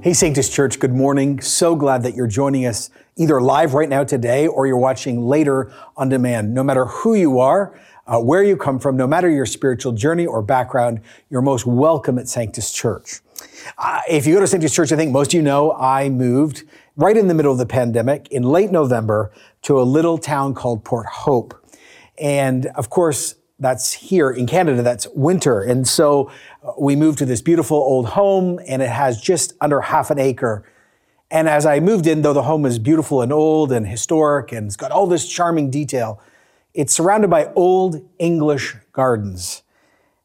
Hey, 0.00 0.14
Sanctus 0.14 0.48
Church, 0.48 0.78
good 0.78 0.94
morning. 0.94 1.40
So 1.40 1.74
glad 1.74 2.04
that 2.04 2.14
you're 2.14 2.28
joining 2.28 2.66
us 2.66 2.88
either 3.16 3.40
live 3.40 3.74
right 3.74 3.88
now 3.88 4.04
today 4.04 4.46
or 4.46 4.64
you're 4.64 4.78
watching 4.78 5.26
later 5.26 5.72
on 5.96 6.08
demand. 6.08 6.54
No 6.54 6.62
matter 6.62 6.84
who 6.84 7.16
you 7.16 7.40
are, 7.40 7.76
uh, 8.06 8.20
where 8.20 8.44
you 8.44 8.56
come 8.56 8.78
from, 8.78 8.96
no 8.96 9.08
matter 9.08 9.28
your 9.28 9.44
spiritual 9.44 9.90
journey 9.90 10.24
or 10.24 10.40
background, 10.40 11.00
you're 11.30 11.42
most 11.42 11.66
welcome 11.66 12.16
at 12.16 12.28
Sanctus 12.28 12.70
Church. 12.70 13.22
Uh, 13.76 14.00
if 14.08 14.24
you 14.24 14.34
go 14.34 14.40
to 14.40 14.46
Sanctus 14.46 14.72
Church, 14.72 14.92
I 14.92 14.96
think 14.96 15.10
most 15.10 15.30
of 15.30 15.34
you 15.34 15.42
know 15.42 15.72
I 15.72 16.08
moved 16.10 16.62
right 16.94 17.16
in 17.16 17.26
the 17.26 17.34
middle 17.34 17.50
of 17.50 17.58
the 17.58 17.66
pandemic 17.66 18.28
in 18.30 18.44
late 18.44 18.70
November 18.70 19.32
to 19.62 19.80
a 19.80 19.82
little 19.82 20.16
town 20.16 20.54
called 20.54 20.84
Port 20.84 21.06
Hope. 21.06 21.60
And 22.16 22.66
of 22.76 22.88
course, 22.88 23.34
that's 23.58 23.92
here 23.92 24.30
in 24.30 24.46
Canada, 24.46 24.82
that's 24.82 25.08
winter. 25.14 25.60
And 25.62 25.86
so 25.86 26.30
uh, 26.62 26.72
we 26.78 26.94
moved 26.94 27.18
to 27.18 27.24
this 27.24 27.42
beautiful 27.42 27.76
old 27.76 28.10
home 28.10 28.60
and 28.68 28.82
it 28.82 28.88
has 28.88 29.20
just 29.20 29.52
under 29.60 29.80
half 29.80 30.10
an 30.10 30.18
acre. 30.18 30.64
And 31.30 31.48
as 31.48 31.66
I 31.66 31.80
moved 31.80 32.06
in, 32.06 32.22
though 32.22 32.32
the 32.32 32.44
home 32.44 32.64
is 32.64 32.78
beautiful 32.78 33.20
and 33.20 33.32
old 33.32 33.72
and 33.72 33.86
historic 33.86 34.52
and 34.52 34.66
it's 34.66 34.76
got 34.76 34.92
all 34.92 35.06
this 35.06 35.28
charming 35.28 35.70
detail, 35.70 36.20
it's 36.72 36.94
surrounded 36.94 37.28
by 37.28 37.52
old 37.54 38.08
English 38.18 38.76
gardens. 38.92 39.62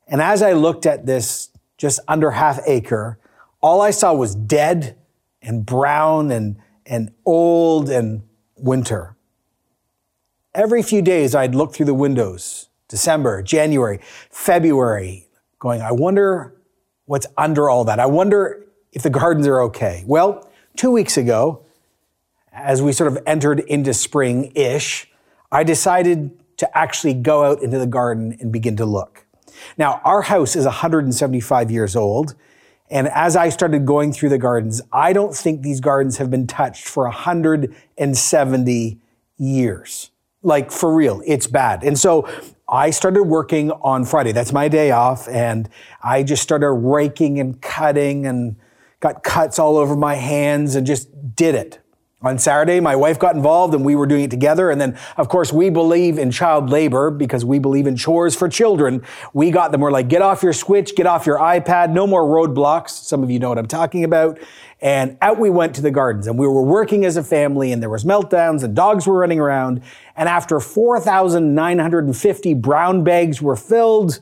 And 0.08 0.22
as 0.22 0.42
I 0.42 0.54
looked 0.54 0.86
at 0.86 1.06
this 1.06 1.50
just 1.78 2.00
under 2.08 2.32
half 2.32 2.60
acre, 2.68 3.18
all 3.62 3.82
I 3.82 3.92
saw 3.92 4.14
was 4.14 4.36
dead 4.36 4.98
and 5.42 5.66
brown 5.66 6.32
and, 6.32 6.58
and 6.86 7.12
old 7.26 7.90
and 7.90 8.22
winter. 8.56 9.16
Every 10.54 10.84
few 10.84 11.02
days, 11.02 11.34
I'd 11.34 11.56
look 11.56 11.74
through 11.74 11.88
the 11.88 11.94
windows 11.96 12.70
December, 12.94 13.42
January, 13.42 14.00
February, 14.30 15.28
going, 15.58 15.82
I 15.82 15.92
wonder 15.92 16.54
what's 17.06 17.26
under 17.36 17.68
all 17.68 17.86
that. 17.86 18.00
I 18.00 18.06
wonder 18.06 18.68
if 18.92 19.02
the 19.02 19.10
gardens 19.10 19.48
are 19.48 19.64
okay. 19.64 20.04
Well, 20.06 20.48
two 20.78 20.92
weeks 20.92 21.18
ago, 21.18 21.66
as 22.52 22.84
we 22.84 22.92
sort 22.92 23.12
of 23.12 23.18
entered 23.26 23.62
into 23.62 23.96
spring 23.96 24.52
ish, 24.54 25.10
I 25.52 25.64
decided 25.64 26.40
to 26.58 26.78
actually 26.78 27.16
go 27.16 27.46
out 27.46 27.64
into 27.64 27.80
the 27.80 27.88
garden 27.88 28.38
and 28.40 28.54
begin 28.54 28.78
to 28.78 28.86
look. 28.86 29.26
Now, 29.76 30.00
our 30.06 30.22
house 30.22 30.56
is 30.56 30.66
175 30.66 31.72
years 31.72 31.96
old. 31.96 32.36
And 32.92 33.08
as 33.08 33.36
I 33.36 33.50
started 33.50 33.88
going 33.88 34.14
through 34.14 34.30
the 34.30 34.38
gardens, 34.38 34.84
I 34.92 35.14
don't 35.14 35.34
think 35.36 35.64
these 35.64 35.80
gardens 35.80 36.18
have 36.18 36.30
been 36.30 36.46
touched 36.46 36.88
for 36.88 37.06
170 37.06 39.00
years. 39.40 40.12
Like 40.44 40.72
for 40.72 40.94
real, 40.94 41.24
it's 41.26 41.48
bad. 41.48 41.84
And 41.84 41.98
so 41.98 42.30
I 42.74 42.90
started 42.90 43.26
working 43.26 43.70
on 43.70 44.04
Friday. 44.04 44.32
That's 44.32 44.52
my 44.52 44.68
day 44.68 44.90
off. 44.90 45.28
And 45.28 45.70
I 46.02 46.24
just 46.24 46.42
started 46.42 46.72
raking 46.72 47.40
and 47.40 47.62
cutting 47.62 48.26
and 48.26 48.56
got 49.00 49.22
cuts 49.22 49.60
all 49.60 49.78
over 49.78 49.96
my 49.96 50.16
hands 50.16 50.74
and 50.74 50.88
just 50.88 51.36
did 51.36 51.54
it. 51.54 51.83
On 52.24 52.40
Saturday, 52.40 52.80
my 52.80 52.96
wife 52.96 53.20
got 53.20 53.36
involved 53.36 53.74
and 53.76 53.84
we 53.84 53.96
were 53.96 54.06
doing 54.06 54.24
it 54.24 54.32
together. 54.32 54.72
And 54.72 54.80
then, 54.80 54.98
of 55.18 55.28
course, 55.28 55.52
we 55.52 55.70
believe 55.70 56.18
in 56.18 56.32
child 56.32 56.70
labor 56.70 57.12
because 57.12 57.44
we 57.44 57.60
believe 57.60 57.86
in 57.86 57.98
chores 57.98 58.34
for 58.34 58.48
children. 58.48 59.04
We 59.34 59.52
got 59.52 59.74
them. 59.74 59.82
We're 59.82 59.92
like, 59.92 60.08
get 60.08 60.22
off 60.22 60.42
your 60.42 60.54
switch, 60.54 60.96
get 60.96 61.06
off 61.06 61.26
your 61.26 61.38
iPad, 61.38 61.92
no 61.92 62.08
more 62.08 62.24
Roblox. 62.24 62.92
Some 62.92 63.24
of 63.24 63.30
you 63.30 63.40
know 63.40 63.50
what 63.50 63.58
I'm 63.58 63.68
talking 63.68 64.06
about. 64.06 64.40
And 64.80 65.18
out 65.22 65.38
we 65.38 65.50
went 65.50 65.76
to 65.76 65.82
the 65.82 65.92
gardens 65.92 66.26
and 66.26 66.40
we 66.40 66.48
were 66.48 66.64
working 66.64 67.04
as 67.04 67.18
a 67.18 67.24
family 67.24 67.74
and 67.74 67.82
there 67.82 67.90
was 67.90 68.06
meltdowns 68.06 68.64
and 68.64 68.74
dogs 68.74 69.06
were 69.06 69.18
running 69.18 69.42
around. 69.42 69.82
And 70.16 70.30
after 70.30 70.62
4,950 70.62 72.54
brown 72.54 73.04
bags 73.04 73.42
were 73.42 73.58
filled, 73.58 74.22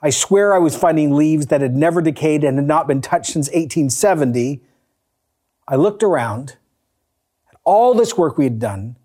I 0.00 0.08
swear 0.08 0.54
I 0.54 0.58
was 0.58 0.74
finding 0.74 1.14
leaves 1.14 1.46
that 1.46 1.60
had 1.60 1.76
never 1.76 2.00
decayed 2.00 2.44
and 2.44 2.56
had 2.56 2.66
not 2.66 2.88
been 2.88 3.02
touched 3.02 3.32
since 3.32 3.48
1870. 3.48 4.62
I 5.68 5.76
looked 5.76 6.02
around 6.02 6.56
all 7.66 7.92
this 7.92 8.16
work 8.16 8.38
we 8.38 8.44
had 8.44 8.58
done, 8.58 8.96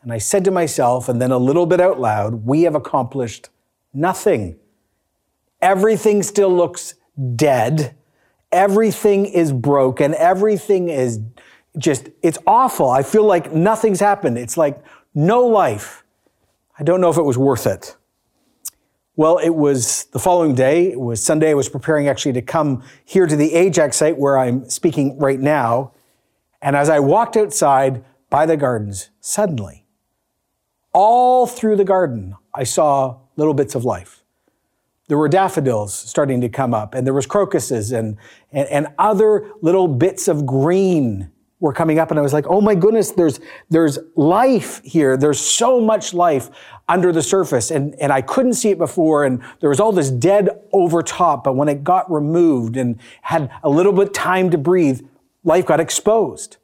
and 0.00 0.12
I 0.12 0.18
said 0.18 0.44
to 0.44 0.50
myself, 0.50 1.08
and 1.08 1.20
then 1.20 1.32
a 1.32 1.38
little 1.38 1.66
bit 1.66 1.80
out 1.80 2.00
loud, 2.00 2.46
we 2.46 2.62
have 2.62 2.74
accomplished 2.74 3.50
nothing. 3.92 4.56
Everything 5.60 6.22
still 6.22 6.54
looks 6.54 6.94
dead. 7.34 7.96
Everything 8.52 9.26
is 9.26 9.52
broken. 9.52 10.14
Everything 10.14 10.88
is 10.88 11.20
just, 11.76 12.08
it's 12.22 12.38
awful. 12.46 12.88
I 12.88 13.02
feel 13.02 13.24
like 13.24 13.52
nothing's 13.52 13.98
happened. 13.98 14.38
It's 14.38 14.56
like 14.56 14.82
no 15.14 15.44
life. 15.44 16.04
I 16.78 16.84
don't 16.84 17.00
know 17.00 17.10
if 17.10 17.16
it 17.16 17.22
was 17.22 17.36
worth 17.36 17.66
it. 17.66 17.96
Well, 19.16 19.38
it 19.38 19.54
was 19.54 20.04
the 20.12 20.18
following 20.18 20.54
day. 20.54 20.92
It 20.92 21.00
was 21.00 21.22
Sunday. 21.22 21.50
I 21.50 21.54
was 21.54 21.68
preparing 21.68 22.06
actually 22.06 22.34
to 22.34 22.42
come 22.42 22.84
here 23.04 23.26
to 23.26 23.34
the 23.34 23.54
Ajax 23.54 23.96
site 23.96 24.18
where 24.18 24.38
I'm 24.38 24.68
speaking 24.68 25.18
right 25.18 25.40
now. 25.40 25.92
And 26.62 26.76
as 26.76 26.88
I 26.88 27.00
walked 27.00 27.36
outside 27.36 28.04
by 28.30 28.46
the 28.46 28.56
gardens, 28.56 29.10
suddenly, 29.20 29.86
all 30.92 31.46
through 31.46 31.76
the 31.76 31.84
garden, 31.84 32.34
I 32.54 32.64
saw 32.64 33.18
little 33.36 33.54
bits 33.54 33.74
of 33.74 33.84
life. 33.84 34.22
There 35.08 35.18
were 35.18 35.28
daffodils 35.28 35.94
starting 35.94 36.40
to 36.40 36.48
come 36.48 36.74
up, 36.74 36.94
and 36.94 37.06
there 37.06 37.14
was 37.14 37.26
crocuses 37.26 37.92
and, 37.92 38.16
and, 38.50 38.68
and 38.68 38.86
other 38.98 39.52
little 39.60 39.86
bits 39.86 40.26
of 40.26 40.46
green 40.46 41.30
were 41.60 41.72
coming 41.72 41.98
up. 41.98 42.10
And 42.10 42.18
I 42.18 42.22
was 42.22 42.32
like, 42.32 42.46
oh 42.48 42.60
my 42.60 42.74
goodness, 42.74 43.12
there's, 43.12 43.40
there's 43.70 43.98
life 44.14 44.82
here. 44.84 45.16
There's 45.16 45.40
so 45.40 45.80
much 45.80 46.12
life 46.12 46.50
under 46.88 47.12
the 47.12 47.22
surface. 47.22 47.70
And, 47.70 47.94
and 47.94 48.12
I 48.12 48.20
couldn't 48.20 48.54
see 48.54 48.70
it 48.70 48.78
before. 48.78 49.24
And 49.24 49.42
there 49.60 49.70
was 49.70 49.80
all 49.80 49.92
this 49.92 50.10
dead 50.10 50.50
over 50.72 51.02
top. 51.02 51.44
But 51.44 51.56
when 51.56 51.68
it 51.68 51.82
got 51.82 52.10
removed 52.10 52.76
and 52.76 53.00
had 53.22 53.50
a 53.62 53.70
little 53.70 53.92
bit 53.92 54.12
time 54.12 54.50
to 54.50 54.58
breathe, 54.58 55.00
life 55.46 55.64
got 55.64 55.80
exposed. 55.80 56.58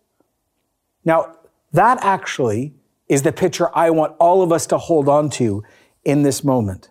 Now, 1.04 1.36
that 1.72 1.98
actually 2.02 2.74
is 3.08 3.22
the 3.22 3.32
picture 3.32 3.74
I 3.74 3.90
want 3.90 4.14
all 4.18 4.42
of 4.42 4.52
us 4.52 4.66
to 4.66 4.78
hold 4.78 5.08
on 5.08 5.30
to 5.30 5.62
in 6.04 6.22
this 6.22 6.44
moment. 6.44 6.90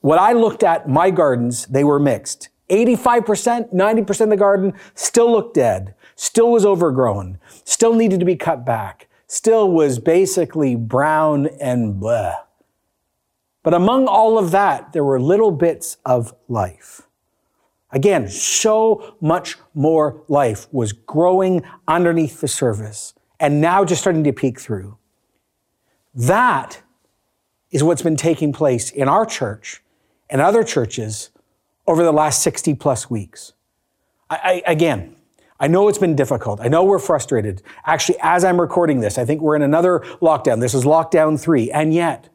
What 0.00 0.18
I 0.18 0.32
looked 0.32 0.62
at, 0.62 0.88
my 0.88 1.10
gardens, 1.10 1.66
they 1.66 1.84
were 1.84 1.98
mixed. 1.98 2.48
85%, 2.70 3.74
90% 3.74 4.20
of 4.20 4.30
the 4.30 4.36
garden 4.36 4.72
still 4.94 5.30
looked 5.32 5.54
dead, 5.54 5.94
still 6.14 6.52
was 6.52 6.64
overgrown, 6.64 7.38
still 7.64 7.94
needed 7.94 8.20
to 8.20 8.26
be 8.26 8.36
cut 8.36 8.64
back, 8.64 9.08
still 9.26 9.70
was 9.70 9.98
basically 9.98 10.76
brown 10.76 11.48
and 11.60 11.98
blah. 11.98 12.34
But 13.62 13.74
among 13.74 14.06
all 14.06 14.38
of 14.38 14.52
that, 14.52 14.92
there 14.92 15.04
were 15.04 15.20
little 15.20 15.50
bits 15.50 15.98
of 16.06 16.32
life. 16.48 17.02
Again, 17.92 18.28
so 18.28 19.16
much 19.20 19.56
more 19.74 20.22
life 20.28 20.68
was 20.72 20.92
growing 20.92 21.62
underneath 21.88 22.40
the 22.40 22.48
surface 22.48 23.14
and 23.40 23.60
now 23.60 23.84
just 23.84 24.00
starting 24.00 24.22
to 24.24 24.32
peek 24.32 24.60
through. 24.60 24.96
That 26.14 26.82
is 27.70 27.82
what's 27.82 28.02
been 28.02 28.16
taking 28.16 28.52
place 28.52 28.90
in 28.90 29.08
our 29.08 29.26
church 29.26 29.82
and 30.28 30.40
other 30.40 30.62
churches 30.62 31.30
over 31.86 32.04
the 32.04 32.12
last 32.12 32.42
60 32.42 32.74
plus 32.74 33.10
weeks. 33.10 33.52
I, 34.28 34.62
I, 34.66 34.70
again, 34.70 35.16
I 35.58 35.66
know 35.66 35.88
it's 35.88 35.98
been 35.98 36.16
difficult. 36.16 36.60
I 36.60 36.68
know 36.68 36.84
we're 36.84 36.98
frustrated. 36.98 37.62
Actually, 37.84 38.18
as 38.22 38.44
I'm 38.44 38.60
recording 38.60 39.00
this, 39.00 39.18
I 39.18 39.24
think 39.24 39.40
we're 39.40 39.56
in 39.56 39.62
another 39.62 40.00
lockdown. 40.22 40.60
This 40.60 40.74
is 40.74 40.84
lockdown 40.84 41.38
three. 41.38 41.70
And 41.70 41.92
yet, 41.92 42.28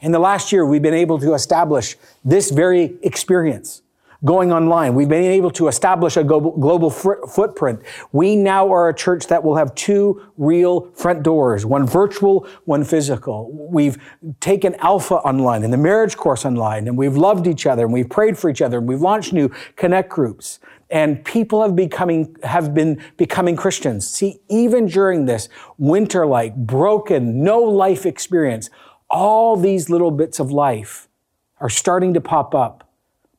in 0.00 0.12
the 0.12 0.18
last 0.18 0.52
year, 0.52 0.64
we've 0.64 0.82
been 0.82 0.94
able 0.94 1.18
to 1.18 1.34
establish 1.34 1.96
this 2.24 2.50
very 2.50 2.96
experience 3.02 3.82
going 4.24 4.52
online. 4.52 4.94
We've 4.94 5.08
been 5.08 5.24
able 5.24 5.50
to 5.52 5.68
establish 5.68 6.16
a 6.16 6.24
global, 6.24 6.52
global 6.52 6.90
fr- 6.90 7.26
footprint. 7.28 7.80
We 8.12 8.36
now 8.36 8.72
are 8.72 8.88
a 8.88 8.94
church 8.94 9.26
that 9.28 9.42
will 9.42 9.56
have 9.56 9.74
two 9.74 10.22
real 10.36 10.90
front 10.92 11.22
doors, 11.22 11.64
one 11.64 11.86
virtual, 11.86 12.46
one 12.64 12.84
physical. 12.84 13.50
We've 13.52 13.96
taken 14.40 14.74
Alpha 14.76 15.16
online 15.16 15.64
and 15.64 15.72
the 15.72 15.78
marriage 15.78 16.16
course 16.16 16.44
online, 16.44 16.86
and 16.86 16.98
we've 16.98 17.16
loved 17.16 17.46
each 17.46 17.66
other, 17.66 17.84
and 17.84 17.92
we've 17.92 18.10
prayed 18.10 18.36
for 18.36 18.50
each 18.50 18.60
other, 18.60 18.78
and 18.78 18.88
we've 18.88 19.00
launched 19.00 19.32
new 19.32 19.50
connect 19.76 20.10
groups. 20.10 20.58
And 20.90 21.24
people 21.24 21.62
have 21.62 21.76
becoming, 21.76 22.36
have 22.42 22.74
been 22.74 23.00
becoming 23.16 23.54
Christians. 23.54 24.08
See, 24.08 24.40
even 24.48 24.86
during 24.86 25.26
this 25.26 25.48
winter-like, 25.78 26.56
broken, 26.56 27.44
no 27.44 27.60
life 27.60 28.04
experience, 28.04 28.70
all 29.08 29.56
these 29.56 29.88
little 29.88 30.10
bits 30.10 30.40
of 30.40 30.50
life 30.50 31.08
are 31.60 31.68
starting 31.68 32.12
to 32.14 32.20
pop 32.20 32.54
up 32.54 32.89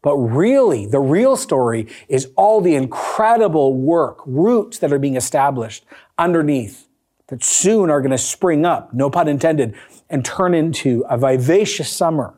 but 0.02 0.18
really, 0.18 0.88
the 0.88 1.00
real 1.00 1.36
story 1.36 1.88
is 2.08 2.32
all 2.36 2.60
the 2.60 2.76
incredible 2.76 3.76
work, 3.76 4.20
roots 4.26 4.80
that 4.80 4.92
are 4.92 5.00
being 5.00 5.16
established 5.16 5.86
underneath 6.18 6.88
that 7.28 7.44
soon 7.44 7.90
are 7.90 8.02
going 8.02 8.12
to 8.12 8.18
spring 8.18 8.66
up, 8.66 8.94
no 8.94 9.10
pun 9.10 9.28
intended, 9.28 9.76
and 10.10 10.26
turn 10.26 10.54
into 10.54 11.06
a 11.10 11.18
vivacious 11.18 11.90
summer. 11.90 12.34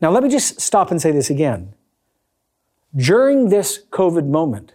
Now, 0.00 0.10
let 0.10 0.22
me 0.22 0.28
just 0.28 0.60
stop 0.60 0.90
and 0.90 1.00
say 1.00 1.10
this 1.12 1.30
again. 1.30 1.74
During 2.94 3.50
this 3.50 3.84
COVID 3.90 4.26
moment, 4.26 4.72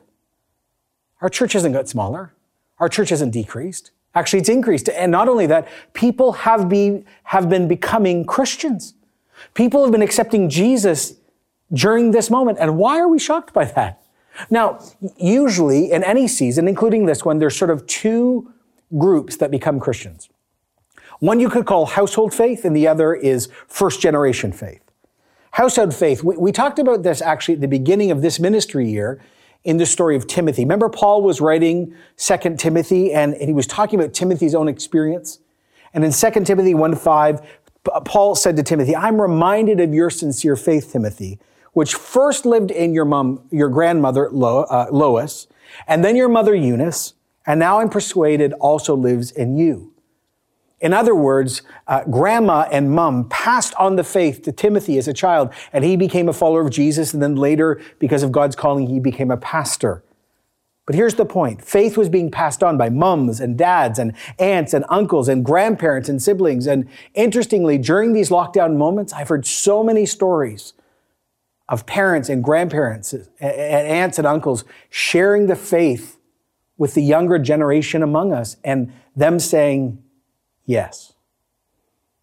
our 1.22 1.30
church 1.30 1.54
hasn't 1.54 1.74
got 1.74 1.90
smaller. 1.90 2.34
Our 2.80 2.88
church 2.88 3.10
hasn't 3.10 3.34
decreased. 3.34 3.92
Actually, 4.14 4.40
it's 4.40 4.50
increased. 4.50 4.90
And 4.90 5.12
not 5.12 5.28
only 5.28 5.48
that, 5.48 5.68
people 5.94 6.34
have, 6.34 6.70
be, 6.70 7.04
have 7.24 7.50
been 7.50 7.68
becoming 7.68 8.26
Christians. 8.26 8.94
People 9.54 9.84
have 9.84 9.92
been 9.92 10.02
accepting 10.02 10.50
Jesus 10.50 11.16
during 11.74 12.12
this 12.12 12.30
moment. 12.30 12.58
And 12.60 12.78
why 12.78 13.00
are 13.00 13.08
we 13.08 13.20
shocked 13.20 13.54
by 13.54 13.66
that? 13.66 14.02
Now, 14.50 14.80
usually 15.18 15.92
in 15.92 16.04
any 16.04 16.28
season, 16.28 16.68
including 16.68 17.06
this 17.06 17.26
one, 17.26 17.40
there's 17.40 17.56
sort 17.56 17.72
of 17.72 17.86
two 17.88 18.54
groups 18.98 19.38
that 19.38 19.52
become 19.52 19.80
Christians. 19.80 20.30
One 21.20 21.40
you 21.40 21.50
could 21.50 21.66
call 21.66 21.86
household 21.86 22.34
faith, 22.34 22.66
and 22.66 22.76
the 22.76 22.88
other 22.88 23.14
is 23.14 23.50
first 23.68 24.02
generation 24.02 24.52
faith. 24.52 24.82
Household 25.52 25.94
faith, 25.94 26.24
we, 26.24 26.38
we 26.38 26.52
talked 26.52 26.80
about 26.80 27.04
this 27.04 27.22
actually 27.22 27.56
at 27.56 27.62
the 27.62 27.68
beginning 27.68 28.10
of 28.10 28.22
this 28.22 28.40
ministry 28.40 28.90
year 28.90 29.22
in 29.64 29.78
the 29.78 29.86
story 29.86 30.16
of 30.16 30.26
Timothy. 30.26 30.64
Remember, 30.64 30.90
Paul 30.90 31.22
was 31.22 31.40
writing 31.40 31.94
Second 32.16 32.60
Timothy, 32.60 33.14
and, 33.14 33.34
and 33.36 33.44
he 33.44 33.54
was 33.54 33.68
talking 33.68 34.00
about 34.00 34.14
Timothy's 34.14 34.56
own 34.56 34.68
experience. 34.68 35.40
And 35.94 36.04
in 36.04 36.12
2 36.12 36.32
Timothy 36.44 36.74
1 36.74 36.96
5, 36.96 37.42
Paul 38.06 38.36
said 38.36 38.56
to 38.56 38.64
Timothy, 38.64 38.96
I'm 38.96 39.22
reminded 39.22 39.80
of 39.80 39.94
your 39.94 40.10
sincere 40.10 40.56
faith, 40.56 40.92
Timothy, 40.92 41.40
which 41.74 41.96
first 41.96 42.46
lived 42.46 42.72
in 42.72 42.94
your 42.94 43.06
mom, 43.06 43.44
your 43.52 43.70
grandmother 43.70 44.30
Lo, 44.32 44.64
uh, 44.64 44.88
Lois, 44.92 45.48
and 45.88 46.04
then 46.04 46.16
your 46.16 46.30
mother 46.30 46.54
Eunice, 46.54 47.14
and 47.46 47.60
now 47.60 47.80
I'm 47.80 47.90
persuaded 47.90 48.54
also 48.54 48.96
lives 48.96 49.32
in 49.32 49.58
you. 49.58 49.94
In 50.82 50.94
other 50.94 51.14
words, 51.14 51.62
uh, 51.88 52.04
grandma 52.06 52.68
and 52.72 52.92
mom 52.92 53.30
passed 53.30 53.74
on 53.76 53.96
the 53.96 54.04
faith 54.04 54.42
to 54.44 54.52
Timothy 54.52 54.98
as 54.98 55.08
a 55.08 55.14
child, 55.14 55.54
and 55.72 55.84
he 55.84 55.96
became 55.96 56.28
a 56.28 56.34
follower 56.34 56.62
of 56.62 56.72
Jesus, 56.72 57.14
and 57.14 57.22
then 57.22 57.36
later, 57.36 57.80
because 58.00 58.24
of 58.24 58.32
God's 58.32 58.56
calling, 58.56 58.88
he 58.88 59.00
became 59.00 59.30
a 59.30 59.38
pastor. 59.38 60.04
But 60.88 60.96
here's 60.96 61.14
the 61.14 61.26
point 61.26 61.64
faith 61.64 61.98
was 61.98 62.10
being 62.10 62.32
passed 62.32 62.64
on 62.64 62.78
by 62.78 62.90
mums 62.90 63.40
and 63.40 63.58
dads 63.58 64.00
and 64.00 64.14
aunts 64.40 64.74
and 64.74 64.84
uncles 64.90 65.30
and 65.30 65.46
grandparents 65.46 66.10
and 66.10 66.22
siblings. 66.22 66.66
And 66.66 66.90
interestingly, 67.14 67.78
during 67.78 68.14
these 68.14 68.30
lockdown 68.30 68.76
moments, 68.76 69.14
I've 69.14 69.30
heard 69.30 69.46
so 69.46 69.84
many 69.84 70.08
stories 70.08 70.74
of 71.70 71.86
parents 71.86 72.30
and 72.30 72.44
grandparents 72.44 73.14
and 73.14 73.28
aunts 73.40 74.18
and 74.18 74.28
uncles 74.28 74.64
sharing 74.90 75.48
the 75.48 75.56
faith 75.56 76.18
with 76.78 76.94
the 76.94 77.04
younger 77.04 77.38
generation 77.38 78.04
among 78.04 78.34
us 78.34 78.58
and 78.64 78.92
them 79.16 79.40
saying, 79.40 80.02
Yes. 80.66 81.14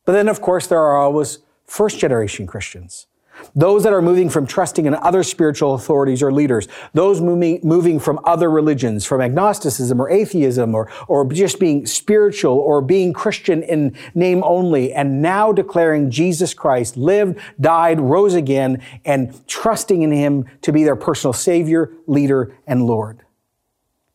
But 0.05 0.13
then, 0.13 0.29
of 0.29 0.41
course, 0.41 0.67
there 0.67 0.81
are 0.81 0.97
always 0.97 1.39
first 1.67 1.99
generation 1.99 2.47
Christians. 2.47 3.07
Those 3.55 3.83
that 3.85 3.93
are 3.93 4.03
moving 4.03 4.29
from 4.29 4.47
trusting 4.47 4.87
in 4.87 4.95
other 4.95 5.23
spiritual 5.23 5.75
authorities 5.75 6.23
or 6.23 6.33
leaders, 6.33 6.69
those 6.95 7.21
moving, 7.21 7.61
moving 7.63 7.99
from 7.99 8.21
other 8.25 8.51
religions, 8.51 9.05
from 9.05 9.21
agnosticism 9.21 10.01
or 10.01 10.11
atheism, 10.11 10.75
or, 10.75 10.91
or 11.09 11.31
just 11.31 11.59
being 11.59 11.87
spiritual 11.87 12.59
or 12.59 12.81
being 12.81 13.13
Christian 13.13 13.63
in 13.63 13.97
name 14.15 14.43
only, 14.45 14.93
and 14.93 15.23
now 15.23 15.53
declaring 15.53 16.11
Jesus 16.11 16.55
Christ 16.55 16.97
lived, 16.97 17.39
died, 17.61 18.01
rose 18.01 18.35
again, 18.35 18.83
and 19.05 19.47
trusting 19.47 20.03
in 20.03 20.13
Him 20.13 20.47
to 20.63 20.73
be 20.73 20.85
their 20.85 20.97
personal 20.97 21.33
Savior, 21.33 21.93
leader, 22.07 22.57
and 22.67 22.87
Lord. 22.87 23.25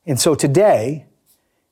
And 0.05 0.19
so 0.19 0.35
today, 0.35 1.05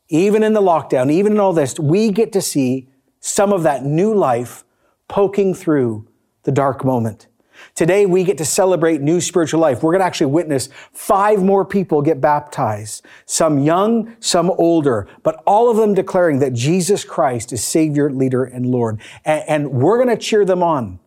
even 0.10 0.44
in 0.44 0.54
the 0.54 0.62
lockdown, 0.62 1.12
even 1.12 1.34
in 1.34 1.40
all 1.40 1.54
this, 1.54 1.80
we 1.80 2.12
get 2.12 2.32
to 2.34 2.42
see 2.42 2.90
some 3.20 3.54
of 3.54 3.64
that 3.64 3.86
new 3.86 4.14
life 4.14 4.64
poking 5.08 5.54
through 5.54 6.08
the 6.44 6.52
dark 6.52 6.84
moment. 6.84 7.28
Today, 7.76 8.06
we 8.06 8.24
get 8.24 8.38
to 8.40 8.46
celebrate 8.46 9.02
new 9.02 9.22
spiritual 9.22 9.60
life. 9.60 9.84
We're 9.84 9.92
going 9.92 10.02
to 10.02 10.06
actually 10.06 10.32
witness 10.32 10.70
five 10.92 11.44
more 11.44 11.66
people 11.66 12.02
get 12.02 12.22
baptized, 12.22 13.06
some 13.26 13.60
young, 13.60 14.16
some 14.20 14.52
older, 14.52 15.08
but 15.24 15.42
all 15.46 15.70
of 15.70 15.78
them 15.78 15.94
declaring 15.94 16.40
that 16.40 16.54
Jesus 16.54 17.04
Christ 17.04 17.54
is 17.54 17.64
Savior, 17.64 18.12
leader, 18.12 18.44
and 18.44 18.66
Lord. 18.66 19.00
And, 19.26 19.44
and 19.48 19.72
we're 19.72 19.98
going 19.98 20.16
to 20.16 20.22
cheer 20.22 20.46
them 20.46 20.64
on 20.64 21.00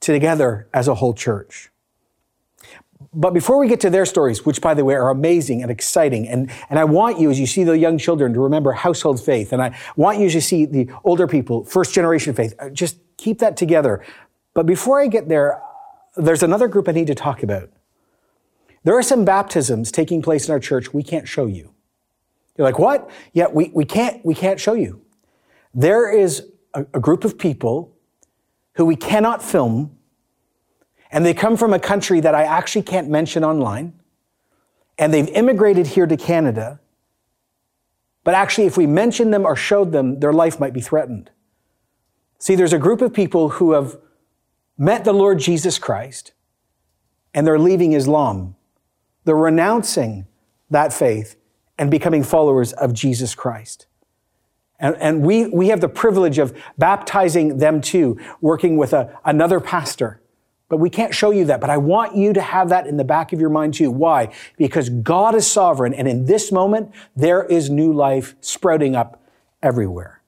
together 0.00 0.68
as 0.74 0.88
a 0.88 0.94
whole 0.96 1.14
church. 1.14 1.70
But 3.14 3.34
before 3.34 3.58
we 3.58 3.68
get 3.68 3.80
to 3.80 3.90
their 3.90 4.06
stories, 4.06 4.46
which 4.46 4.60
by 4.60 4.74
the 4.74 4.84
way 4.84 4.94
are 4.94 5.10
amazing 5.10 5.62
and 5.62 5.70
exciting, 5.70 6.26
and, 6.28 6.50
and 6.70 6.78
I 6.78 6.84
want 6.84 7.20
you, 7.20 7.30
as 7.30 7.38
you 7.38 7.46
see 7.46 7.62
the 7.64 7.76
young 7.76 7.98
children, 7.98 8.32
to 8.32 8.40
remember 8.40 8.72
household 8.72 9.22
faith. 9.22 9.52
And 9.52 9.62
I 9.62 9.76
want 9.96 10.18
you 10.18 10.30
to 10.30 10.40
see 10.40 10.64
the 10.64 10.88
older 11.04 11.26
people, 11.26 11.64
first 11.64 11.92
generation 11.92 12.32
faith. 12.32 12.54
Uh, 12.58 12.70
just 12.70 12.98
keep 13.18 13.38
that 13.40 13.56
together. 13.56 14.02
But 14.54 14.66
before 14.66 15.00
I 15.00 15.08
get 15.08 15.28
there, 15.28 15.62
there's 16.16 16.42
another 16.42 16.68
group 16.68 16.88
I 16.88 16.92
need 16.92 17.06
to 17.06 17.14
talk 17.14 17.42
about. 17.42 17.70
There 18.84 18.96
are 18.96 19.02
some 19.02 19.24
baptisms 19.24 19.92
taking 19.92 20.22
place 20.22 20.48
in 20.48 20.52
our 20.52 20.60
church 20.60 20.92
we 20.92 21.02
can't 21.02 21.28
show 21.28 21.46
you. 21.46 21.72
You're 22.56 22.66
like, 22.66 22.78
what? 22.78 23.10
Yeah, 23.32 23.46
we, 23.48 23.70
we 23.72 23.84
can't, 23.84 24.24
we 24.24 24.34
can't 24.34 24.60
show 24.60 24.74
you. 24.74 25.00
There 25.74 26.10
is 26.10 26.48
a, 26.74 26.80
a 26.94 27.00
group 27.00 27.24
of 27.24 27.38
people 27.38 27.94
who 28.74 28.84
we 28.84 28.96
cannot 28.96 29.42
film 29.42 29.96
and 31.12 31.26
they 31.26 31.34
come 31.34 31.58
from 31.58 31.74
a 31.74 31.78
country 31.78 32.20
that 32.20 32.34
I 32.34 32.44
actually 32.44 32.82
can't 32.82 33.08
mention 33.08 33.44
online. 33.44 33.92
And 34.98 35.12
they've 35.12 35.28
immigrated 35.28 35.88
here 35.88 36.06
to 36.06 36.16
Canada. 36.16 36.80
But 38.24 38.34
actually, 38.34 38.66
if 38.66 38.78
we 38.78 38.86
mention 38.86 39.30
them 39.30 39.44
or 39.44 39.54
showed 39.54 39.92
them, 39.92 40.20
their 40.20 40.32
life 40.32 40.58
might 40.58 40.72
be 40.72 40.80
threatened. 40.80 41.30
See, 42.38 42.54
there's 42.54 42.72
a 42.72 42.78
group 42.78 43.02
of 43.02 43.12
people 43.12 43.50
who 43.50 43.72
have 43.72 43.98
met 44.78 45.04
the 45.04 45.12
Lord 45.12 45.38
Jesus 45.38 45.78
Christ 45.78 46.32
and 47.34 47.46
they're 47.46 47.58
leaving 47.58 47.92
Islam. 47.92 48.56
They're 49.24 49.36
renouncing 49.36 50.26
that 50.70 50.92
faith 50.92 51.36
and 51.78 51.90
becoming 51.90 52.22
followers 52.22 52.72
of 52.72 52.92
Jesus 52.92 53.34
Christ. 53.34 53.86
And, 54.78 54.96
and 54.96 55.22
we, 55.22 55.46
we 55.46 55.68
have 55.68 55.80
the 55.80 55.88
privilege 55.88 56.38
of 56.38 56.56
baptizing 56.76 57.58
them 57.58 57.80
too, 57.80 58.18
working 58.40 58.76
with 58.76 58.92
a, 58.92 59.18
another 59.24 59.60
pastor 59.60 60.22
but 60.72 60.78
we 60.78 60.88
can't 60.88 61.14
show 61.14 61.32
you 61.32 61.44
that. 61.44 61.60
But 61.60 61.68
I 61.68 61.76
want 61.76 62.16
you 62.16 62.32
to 62.32 62.40
have 62.40 62.70
that 62.70 62.86
in 62.86 62.96
the 62.96 63.04
back 63.04 63.34
of 63.34 63.40
your 63.40 63.50
mind 63.50 63.74
too. 63.74 63.90
Why? 63.90 64.32
Because 64.56 64.88
God 64.88 65.34
is 65.34 65.46
sovereign. 65.46 65.92
And 65.92 66.08
in 66.08 66.24
this 66.24 66.50
moment, 66.50 66.92
there 67.14 67.44
is 67.44 67.68
new 67.68 67.92
life 67.92 68.34
sprouting 68.40 68.96
up 68.96 69.22
everywhere. 69.62 70.22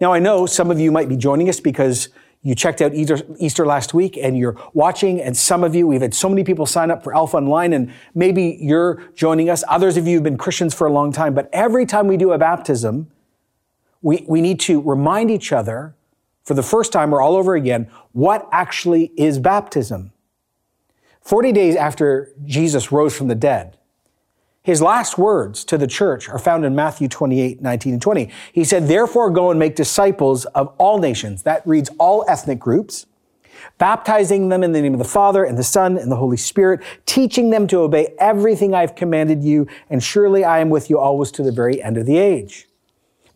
Now, 0.00 0.12
I 0.12 0.20
know 0.20 0.46
some 0.46 0.70
of 0.70 0.78
you 0.78 0.92
might 0.92 1.08
be 1.08 1.16
joining 1.16 1.48
us 1.48 1.58
because 1.58 2.08
you 2.42 2.54
checked 2.54 2.80
out 2.80 2.94
Easter, 2.94 3.18
Easter, 3.38 3.66
last 3.66 3.94
week 3.94 4.16
and 4.16 4.36
you're 4.38 4.56
watching, 4.72 5.20
and 5.20 5.36
some 5.36 5.64
of 5.64 5.74
you, 5.74 5.86
we've 5.86 6.00
had 6.00 6.14
so 6.14 6.28
many 6.28 6.44
people 6.44 6.66
sign 6.66 6.90
up 6.90 7.02
for 7.02 7.14
Alpha 7.14 7.36
Online, 7.36 7.72
and 7.72 7.92
maybe 8.14 8.58
you're 8.60 9.02
joining 9.14 9.50
us. 9.50 9.64
Others 9.68 9.96
of 9.96 10.06
you 10.06 10.16
have 10.16 10.24
been 10.24 10.38
Christians 10.38 10.74
for 10.74 10.86
a 10.86 10.92
long 10.92 11.12
time, 11.12 11.34
but 11.34 11.48
every 11.52 11.84
time 11.84 12.06
we 12.06 12.16
do 12.16 12.32
a 12.32 12.38
baptism, 12.38 13.10
we, 14.02 14.24
we 14.28 14.40
need 14.40 14.60
to 14.60 14.80
remind 14.80 15.30
each 15.30 15.52
other 15.52 15.94
for 16.44 16.54
the 16.54 16.62
first 16.62 16.92
time 16.92 17.12
or 17.12 17.20
all 17.20 17.36
over 17.36 17.54
again 17.54 17.90
what 18.12 18.48
actually 18.52 19.12
is 19.16 19.38
baptism. 19.38 20.12
40 21.22 21.52
days 21.52 21.76
after 21.76 22.32
Jesus 22.44 22.90
rose 22.92 23.16
from 23.16 23.28
the 23.28 23.34
dead, 23.34 23.77
his 24.68 24.82
last 24.82 25.16
words 25.16 25.64
to 25.64 25.78
the 25.78 25.86
church 25.86 26.28
are 26.28 26.38
found 26.38 26.62
in 26.62 26.74
Matthew 26.74 27.08
28, 27.08 27.62
19 27.62 27.94
and 27.94 28.02
20. 28.02 28.30
He 28.52 28.64
said, 28.64 28.86
Therefore 28.86 29.30
go 29.30 29.50
and 29.50 29.58
make 29.58 29.74
disciples 29.74 30.44
of 30.44 30.74
all 30.76 30.98
nations. 30.98 31.44
That 31.44 31.66
reads 31.66 31.88
all 31.98 32.22
ethnic 32.28 32.58
groups, 32.58 33.06
baptizing 33.78 34.50
them 34.50 34.62
in 34.62 34.72
the 34.72 34.82
name 34.82 34.92
of 34.92 34.98
the 34.98 35.06
Father 35.06 35.42
and 35.42 35.56
the 35.56 35.62
Son 35.62 35.96
and 35.96 36.12
the 36.12 36.16
Holy 36.16 36.36
Spirit, 36.36 36.82
teaching 37.06 37.48
them 37.48 37.66
to 37.68 37.78
obey 37.78 38.14
everything 38.18 38.74
I've 38.74 38.94
commanded 38.94 39.42
you, 39.42 39.66
and 39.88 40.04
surely 40.04 40.44
I 40.44 40.58
am 40.58 40.68
with 40.68 40.90
you 40.90 40.98
always 40.98 41.30
to 41.32 41.42
the 41.42 41.50
very 41.50 41.82
end 41.82 41.96
of 41.96 42.04
the 42.04 42.18
age. 42.18 42.68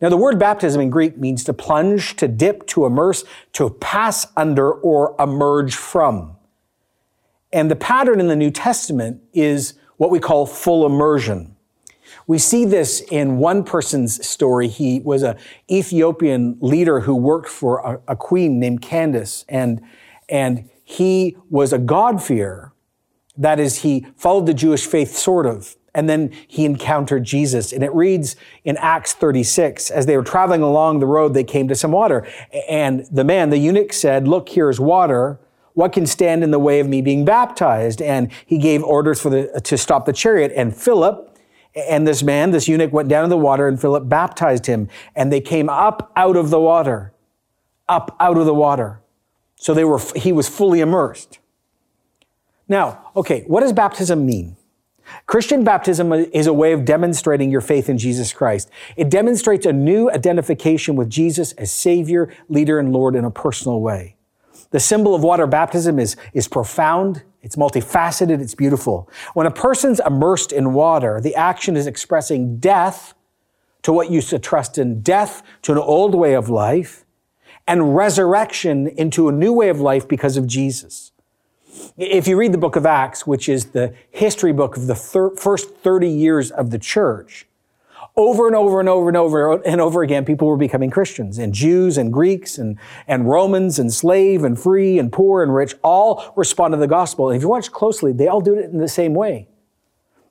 Now, 0.01 0.09
the 0.09 0.17
word 0.17 0.37
baptism 0.37 0.81
in 0.81 0.91
Greek 0.91 1.17
means 1.17 1.43
to 1.45 1.53
plunge, 1.53 2.15
to 2.17 2.27
dip, 2.27 2.67
to 2.67 2.85
immerse, 2.85 3.23
to 3.53 3.71
pass 3.71 4.27
under, 4.37 4.71
or 4.71 5.15
emerge 5.19 5.73
from. 5.73 6.35
And 7.51 7.71
the 7.71 7.75
pattern 7.75 8.19
in 8.19 8.27
the 8.27 8.35
New 8.35 8.51
Testament 8.51 9.23
is 9.33 9.73
what 9.97 10.09
we 10.09 10.19
call 10.19 10.45
full 10.45 10.85
immersion. 10.85 11.55
We 12.25 12.37
see 12.37 12.65
this 12.65 13.01
in 13.11 13.37
one 13.37 13.63
person's 13.63 14.25
story. 14.25 14.67
He 14.67 15.01
was 15.01 15.23
an 15.23 15.37
Ethiopian 15.69 16.57
leader 16.61 17.01
who 17.01 17.15
worked 17.15 17.49
for 17.49 17.79
a, 17.79 18.13
a 18.13 18.15
queen 18.15 18.59
named 18.59 18.81
Candace, 18.81 19.45
and, 19.49 19.81
and 20.29 20.69
he 20.83 21.37
was 21.49 21.73
a 21.73 21.77
God-fearer. 21.77 22.73
That 23.37 23.59
is, 23.59 23.77
he 23.81 24.05
followed 24.15 24.45
the 24.45 24.53
Jewish 24.53 24.85
faith, 24.85 25.15
sort 25.15 25.45
of. 25.45 25.75
And 25.95 26.09
then 26.09 26.31
he 26.47 26.65
encountered 26.65 27.23
Jesus. 27.23 27.71
And 27.71 27.83
it 27.83 27.93
reads 27.93 28.35
in 28.63 28.77
Acts 28.77 29.13
36, 29.13 29.91
as 29.91 30.05
they 30.05 30.17
were 30.17 30.23
traveling 30.23 30.61
along 30.61 30.99
the 30.99 31.05
road, 31.05 31.33
they 31.33 31.43
came 31.43 31.67
to 31.67 31.75
some 31.75 31.91
water. 31.91 32.27
And 32.67 33.05
the 33.11 33.23
man, 33.23 33.49
the 33.49 33.57
eunuch 33.57 33.93
said, 33.93 34.27
look, 34.27 34.49
here's 34.49 34.79
water. 34.79 35.39
What 35.73 35.91
can 35.91 36.05
stand 36.05 36.43
in 36.43 36.51
the 36.51 36.59
way 36.59 36.79
of 36.79 36.87
me 36.87 37.01
being 37.01 37.25
baptized? 37.25 38.01
And 38.01 38.31
he 38.45 38.57
gave 38.57 38.83
orders 38.83 39.19
for 39.19 39.29
the, 39.29 39.61
to 39.63 39.77
stop 39.77 40.05
the 40.05 40.13
chariot. 40.13 40.51
And 40.55 40.75
Philip, 40.75 41.37
and 41.75 42.07
this 42.07 42.21
man, 42.21 42.51
this 42.51 42.67
eunuch 42.67 42.93
went 42.93 43.09
down 43.09 43.23
in 43.23 43.29
the 43.29 43.37
water 43.37 43.67
and 43.67 43.79
Philip 43.79 44.07
baptized 44.07 44.67
him. 44.67 44.87
And 45.15 45.33
they 45.33 45.41
came 45.41 45.69
up 45.69 46.11
out 46.15 46.35
of 46.35 46.51
the 46.51 46.59
water, 46.59 47.13
up 47.89 48.15
out 48.19 48.37
of 48.37 48.45
the 48.45 48.53
water. 48.53 49.01
So 49.55 49.73
they 49.73 49.83
were, 49.83 49.99
he 50.15 50.31
was 50.31 50.47
fully 50.47 50.79
immersed. 50.79 51.39
Now, 52.67 53.11
okay, 53.15 53.43
what 53.47 53.61
does 53.61 53.73
baptism 53.73 54.25
mean? 54.25 54.57
Christian 55.25 55.63
baptism 55.63 56.13
is 56.13 56.47
a 56.47 56.53
way 56.53 56.71
of 56.71 56.85
demonstrating 56.85 57.49
your 57.49 57.61
faith 57.61 57.89
in 57.89 57.97
Jesus 57.97 58.31
Christ. 58.31 58.69
It 58.95 59.09
demonstrates 59.09 59.65
a 59.65 59.73
new 59.73 60.09
identification 60.09 60.95
with 60.95 61.09
Jesus 61.09 61.51
as 61.53 61.71
Savior, 61.71 62.33
leader, 62.47 62.79
and 62.79 62.93
Lord 62.93 63.15
in 63.15 63.25
a 63.25 63.31
personal 63.31 63.81
way. 63.81 64.15
The 64.73 64.79
symbol 64.79 65.13
of 65.13 65.21
water 65.21 65.45
baptism 65.45 65.99
is, 65.99 66.17
is 66.33 66.47
profound 66.47 67.21
It's 67.43 67.55
multifaceted, 67.55 68.41
it's 68.41 68.55
beautiful. 68.55 69.07
When 69.35 69.45
a 69.45 69.51
person's 69.51 70.01
immersed 70.03 70.51
in 70.51 70.73
water, 70.73 71.21
the 71.21 71.35
action 71.35 71.77
is 71.77 71.85
expressing 71.85 72.57
death 72.57 73.13
to 73.83 73.93
what 73.93 74.09
used 74.09 74.29
to 74.31 74.39
trust 74.39 74.79
in, 74.79 75.01
death 75.01 75.43
to 75.63 75.73
an 75.73 75.77
old 75.77 76.15
way 76.15 76.33
of 76.33 76.49
life, 76.49 77.05
and 77.67 77.95
resurrection 77.95 78.87
into 78.87 79.29
a 79.29 79.31
new 79.31 79.53
way 79.53 79.69
of 79.69 79.79
life 79.79 80.07
because 80.07 80.37
of 80.37 80.47
Jesus. 80.47 81.11
If 81.95 82.27
you 82.27 82.35
read 82.35 82.51
the 82.51 82.57
book 82.57 82.75
of 82.75 82.85
Acts, 82.85 83.27
which 83.27 83.47
is 83.47 83.65
the 83.65 83.93
history 84.09 84.53
book 84.53 84.75
of 84.75 84.87
the 84.87 84.95
thir- 84.95 85.35
first 85.35 85.75
30 85.75 86.09
years 86.09 86.49
of 86.49 86.71
the 86.71 86.79
church, 86.79 87.45
over 88.15 88.45
and 88.45 88.55
over 88.55 88.79
and 88.79 88.87
over 88.87 89.07
and 89.07 89.17
over 89.17 89.53
and 89.63 89.81
over 89.81 90.03
again, 90.03 90.23
people 90.23 90.47
were 90.47 90.57
becoming 90.57 90.91
Christians 90.91 91.39
and 91.39 91.51
Jews 91.51 91.97
and 91.97 92.13
Greeks 92.13 92.59
and, 92.59 92.77
and 93.07 93.27
Romans 93.27 93.79
and 93.79 93.91
slave 93.91 94.43
and 94.43 94.59
free 94.59 94.99
and 94.99 95.11
poor 95.11 95.41
and 95.41 95.53
rich 95.53 95.73
all 95.83 96.31
responded 96.35 96.77
to 96.77 96.81
the 96.81 96.87
gospel. 96.87 97.29
And 97.29 97.37
if 97.37 97.41
you 97.41 97.49
watch 97.49 97.71
closely, 97.71 98.13
they 98.13 98.27
all 98.27 98.41
do 98.41 98.53
it 98.53 98.65
in 98.65 98.77
the 98.77 98.87
same 98.87 99.15
way. 99.15 99.47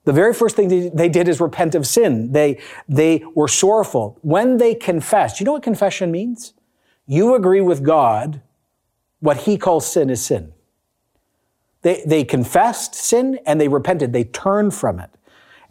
The 0.05 0.13
very 0.13 0.33
first 0.33 0.55
thing 0.55 0.93
they 0.93 1.09
did 1.09 1.27
is 1.27 1.39
repent 1.39 1.75
of 1.75 1.85
sin. 1.87 2.31
They, 2.31 2.59
they 2.87 3.23
were 3.35 3.47
sorrowful. 3.47 4.17
When 4.21 4.57
they 4.57 4.75
confessed, 4.75 5.39
you 5.39 5.45
know 5.45 5.53
what 5.53 5.63
confession 5.63 6.11
means? 6.11 6.53
You 7.05 7.35
agree 7.35 7.61
with 7.61 7.83
God 7.83 8.41
what 9.19 9.37
he 9.37 9.57
calls 9.57 9.89
sin 9.89 10.09
is 10.09 10.23
sin. 10.23 10.53
They, 11.81 12.03
they 12.05 12.23
confessed 12.23 12.95
sin 12.95 13.39
and 13.45 13.59
they 13.59 13.67
repented. 13.67 14.13
They 14.13 14.23
turned 14.25 14.73
from 14.73 14.99
it 14.99 15.09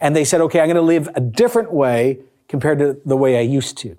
and 0.03 0.17
they 0.17 0.25
said, 0.25 0.41
okay, 0.43 0.61
I'm 0.61 0.67
going 0.67 0.75
to 0.75 0.83
live 0.83 1.09
a 1.15 1.21
different 1.21 1.73
way 1.73 2.19
compared 2.49 2.81
to 2.81 3.01
the 3.07 3.17
way 3.17 3.39
I 3.39 3.43
used 3.43 3.79
to. 3.79 3.97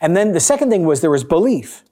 And 0.00 0.16
then 0.16 0.32
the 0.32 0.40
second 0.40 0.70
thing 0.70 0.84
was 0.84 1.00
there 1.00 1.10
was 1.10 1.22
belief, 1.22 1.84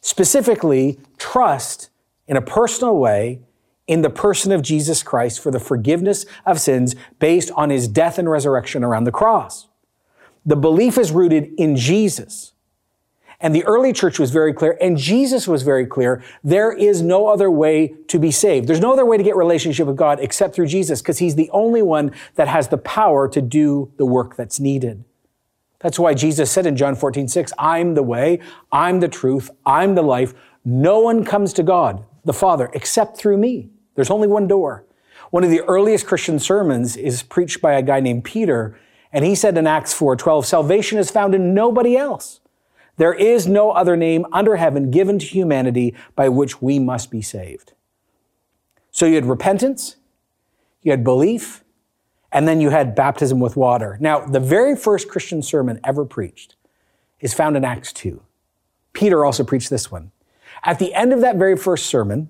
specifically 0.00 0.98
trust 1.18 1.90
in 2.28 2.36
a 2.36 2.40
personal 2.40 2.96
way 2.96 3.40
in 3.88 4.02
the 4.02 4.10
person 4.10 4.52
of 4.52 4.62
Jesus 4.62 5.02
Christ 5.02 5.40
for 5.40 5.50
the 5.50 5.58
forgiveness 5.58 6.24
of 6.46 6.60
sins 6.60 6.94
based 7.18 7.50
on 7.56 7.70
his 7.70 7.88
death 7.88 8.16
and 8.16 8.30
resurrection 8.30 8.84
around 8.84 9.04
the 9.04 9.12
cross. 9.12 9.66
The 10.46 10.56
belief 10.56 10.96
is 10.96 11.10
rooted 11.10 11.52
in 11.58 11.74
Jesus. 11.74 12.52
And 13.40 13.54
the 13.54 13.64
early 13.64 13.92
church 13.92 14.18
was 14.18 14.32
very 14.32 14.52
clear, 14.52 14.76
and 14.80 14.96
Jesus 14.96 15.46
was 15.46 15.62
very 15.62 15.86
clear. 15.86 16.24
There 16.42 16.72
is 16.72 17.02
no 17.02 17.28
other 17.28 17.48
way 17.48 17.94
to 18.08 18.18
be 18.18 18.32
saved. 18.32 18.66
There's 18.66 18.80
no 18.80 18.92
other 18.92 19.06
way 19.06 19.16
to 19.16 19.22
get 19.22 19.36
relationship 19.36 19.86
with 19.86 19.96
God 19.96 20.18
except 20.20 20.56
through 20.56 20.66
Jesus, 20.66 21.00
because 21.00 21.18
he's 21.18 21.36
the 21.36 21.48
only 21.50 21.80
one 21.80 22.10
that 22.34 22.48
has 22.48 22.68
the 22.68 22.78
power 22.78 23.28
to 23.28 23.40
do 23.40 23.92
the 23.96 24.06
work 24.06 24.34
that's 24.34 24.58
needed. 24.58 25.04
That's 25.78 26.00
why 26.00 26.14
Jesus 26.14 26.50
said 26.50 26.66
in 26.66 26.76
John 26.76 26.96
14, 26.96 27.28
6, 27.28 27.52
I'm 27.56 27.94
the 27.94 28.02
way, 28.02 28.40
I'm 28.72 28.98
the 28.98 29.06
truth, 29.06 29.50
I'm 29.64 29.94
the 29.94 30.02
life. 30.02 30.34
No 30.64 30.98
one 30.98 31.24
comes 31.24 31.52
to 31.52 31.62
God, 31.62 32.04
the 32.24 32.32
Father, 32.32 32.68
except 32.74 33.16
through 33.16 33.38
me. 33.38 33.70
There's 33.94 34.10
only 34.10 34.26
one 34.26 34.48
door. 34.48 34.84
One 35.30 35.44
of 35.44 35.50
the 35.50 35.60
earliest 35.62 36.06
Christian 36.06 36.40
sermons 36.40 36.96
is 36.96 37.22
preached 37.22 37.60
by 37.60 37.74
a 37.74 37.82
guy 37.82 38.00
named 38.00 38.24
Peter, 38.24 38.76
and 39.12 39.24
he 39.24 39.36
said 39.36 39.56
in 39.56 39.68
Acts 39.68 39.94
4:12, 39.94 40.44
salvation 40.44 40.98
is 40.98 41.10
found 41.10 41.34
in 41.34 41.54
nobody 41.54 41.96
else. 41.96 42.40
There 42.98 43.14
is 43.14 43.46
no 43.46 43.70
other 43.70 43.96
name 43.96 44.26
under 44.32 44.56
heaven 44.56 44.90
given 44.90 45.18
to 45.18 45.26
humanity 45.26 45.94
by 46.14 46.28
which 46.28 46.60
we 46.60 46.78
must 46.78 47.10
be 47.10 47.22
saved. 47.22 47.72
So 48.90 49.06
you 49.06 49.14
had 49.14 49.24
repentance, 49.24 49.96
you 50.82 50.90
had 50.90 51.04
belief, 51.04 51.64
and 52.30 52.46
then 52.46 52.60
you 52.60 52.70
had 52.70 52.94
baptism 52.94 53.40
with 53.40 53.56
water. 53.56 53.96
Now, 54.00 54.26
the 54.26 54.40
very 54.40 54.76
first 54.76 55.08
Christian 55.08 55.42
sermon 55.42 55.80
ever 55.84 56.04
preached 56.04 56.56
is 57.20 57.32
found 57.32 57.56
in 57.56 57.64
Acts 57.64 57.92
2. 57.92 58.20
Peter 58.92 59.24
also 59.24 59.44
preached 59.44 59.70
this 59.70 59.90
one. 59.90 60.10
At 60.64 60.78
the 60.78 60.92
end 60.92 61.12
of 61.12 61.20
that 61.20 61.36
very 61.36 61.56
first 61.56 61.86
sermon, 61.86 62.28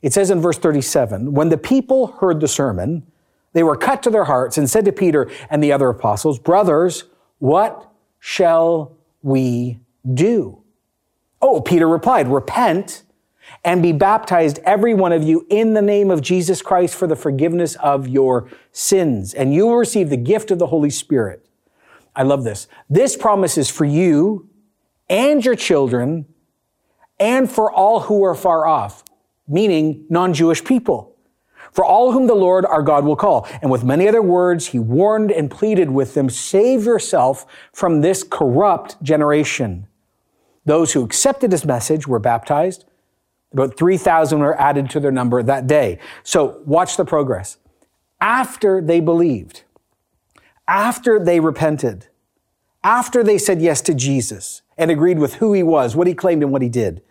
it 0.00 0.12
says 0.12 0.30
in 0.30 0.40
verse 0.40 0.58
37 0.58 1.34
when 1.34 1.48
the 1.50 1.58
people 1.58 2.08
heard 2.20 2.40
the 2.40 2.48
sermon, 2.48 3.06
they 3.52 3.62
were 3.62 3.76
cut 3.76 4.02
to 4.04 4.10
their 4.10 4.24
hearts 4.24 4.56
and 4.56 4.68
said 4.68 4.84
to 4.84 4.92
Peter 4.92 5.30
and 5.50 5.62
the 5.62 5.72
other 5.72 5.88
apostles, 5.88 6.38
Brothers, 6.38 7.04
what 7.38 7.90
shall 8.18 8.97
we 9.22 9.80
do? 10.14 10.62
Oh, 11.40 11.60
Peter 11.60 11.88
replied, 11.88 12.28
Repent 12.28 13.04
and 13.64 13.82
be 13.82 13.92
baptized, 13.92 14.58
every 14.64 14.94
one 14.94 15.12
of 15.12 15.22
you, 15.22 15.46
in 15.48 15.74
the 15.74 15.82
name 15.82 16.10
of 16.10 16.20
Jesus 16.20 16.62
Christ 16.62 16.94
for 16.94 17.06
the 17.06 17.16
forgiveness 17.16 17.76
of 17.76 18.06
your 18.06 18.48
sins, 18.72 19.34
and 19.34 19.54
you 19.54 19.66
will 19.66 19.76
receive 19.76 20.10
the 20.10 20.16
gift 20.16 20.50
of 20.50 20.58
the 20.58 20.66
Holy 20.66 20.90
Spirit. 20.90 21.46
I 22.14 22.22
love 22.22 22.44
this. 22.44 22.66
This 22.90 23.16
promise 23.16 23.56
is 23.56 23.70
for 23.70 23.84
you 23.84 24.48
and 25.08 25.44
your 25.44 25.54
children 25.54 26.26
and 27.18 27.50
for 27.50 27.72
all 27.72 28.00
who 28.00 28.24
are 28.24 28.34
far 28.34 28.66
off, 28.66 29.04
meaning 29.46 30.04
non 30.08 30.34
Jewish 30.34 30.64
people 30.64 31.16
for 31.72 31.84
all 31.84 32.12
whom 32.12 32.26
the 32.26 32.34
Lord 32.34 32.64
our 32.66 32.82
God 32.82 33.04
will 33.04 33.16
call. 33.16 33.46
And 33.62 33.70
with 33.70 33.84
many 33.84 34.08
other 34.08 34.22
words, 34.22 34.68
he 34.68 34.78
warned 34.78 35.30
and 35.30 35.50
pleaded 35.50 35.90
with 35.90 36.14
them, 36.14 36.30
save 36.30 36.84
yourself 36.84 37.46
from 37.72 38.00
this 38.00 38.22
corrupt 38.22 39.02
generation. 39.02 39.86
Those 40.64 40.92
who 40.92 41.04
accepted 41.04 41.52
his 41.52 41.64
message 41.64 42.06
were 42.06 42.18
baptized. 42.18 42.84
About 43.52 43.78
3,000 43.78 44.40
were 44.40 44.60
added 44.60 44.90
to 44.90 45.00
their 45.00 45.10
number 45.10 45.42
that 45.42 45.66
day. 45.66 45.98
So 46.22 46.62
watch 46.66 46.96
the 46.96 47.04
progress. 47.04 47.56
After 48.20 48.80
they 48.80 49.00
believed, 49.00 49.62
after 50.66 51.18
they 51.18 51.40
repented, 51.40 52.08
after 52.84 53.24
they 53.24 53.38
said 53.38 53.62
yes 53.62 53.80
to 53.82 53.94
Jesus 53.94 54.62
and 54.76 54.90
agreed 54.90 55.18
with 55.18 55.34
who 55.34 55.52
he 55.52 55.62
was, 55.62 55.96
what 55.96 56.06
he 56.06 56.14
claimed 56.14 56.42
and 56.42 56.52
what 56.52 56.62
he 56.62 56.68
did, 56.68 57.02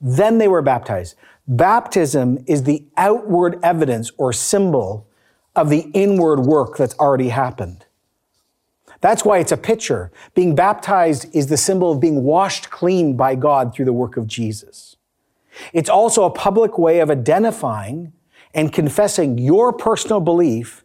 then 0.00 0.38
they 0.38 0.48
were 0.48 0.62
baptized. 0.62 1.16
Baptism 1.50 2.44
is 2.46 2.62
the 2.62 2.84
outward 2.96 3.58
evidence 3.64 4.12
or 4.16 4.32
symbol 4.32 5.08
of 5.56 5.68
the 5.68 5.90
inward 5.94 6.38
work 6.38 6.76
that's 6.76 6.96
already 7.00 7.30
happened. 7.30 7.86
That's 9.00 9.24
why 9.24 9.38
it's 9.38 9.50
a 9.50 9.56
picture. 9.56 10.12
Being 10.36 10.54
baptized 10.54 11.26
is 11.34 11.48
the 11.48 11.56
symbol 11.56 11.90
of 11.90 11.98
being 11.98 12.22
washed 12.22 12.70
clean 12.70 13.16
by 13.16 13.34
God 13.34 13.74
through 13.74 13.86
the 13.86 13.92
work 13.92 14.16
of 14.16 14.28
Jesus. 14.28 14.94
It's 15.72 15.90
also 15.90 16.24
a 16.24 16.30
public 16.30 16.78
way 16.78 17.00
of 17.00 17.10
identifying 17.10 18.12
and 18.54 18.72
confessing 18.72 19.36
your 19.36 19.72
personal 19.72 20.20
belief 20.20 20.84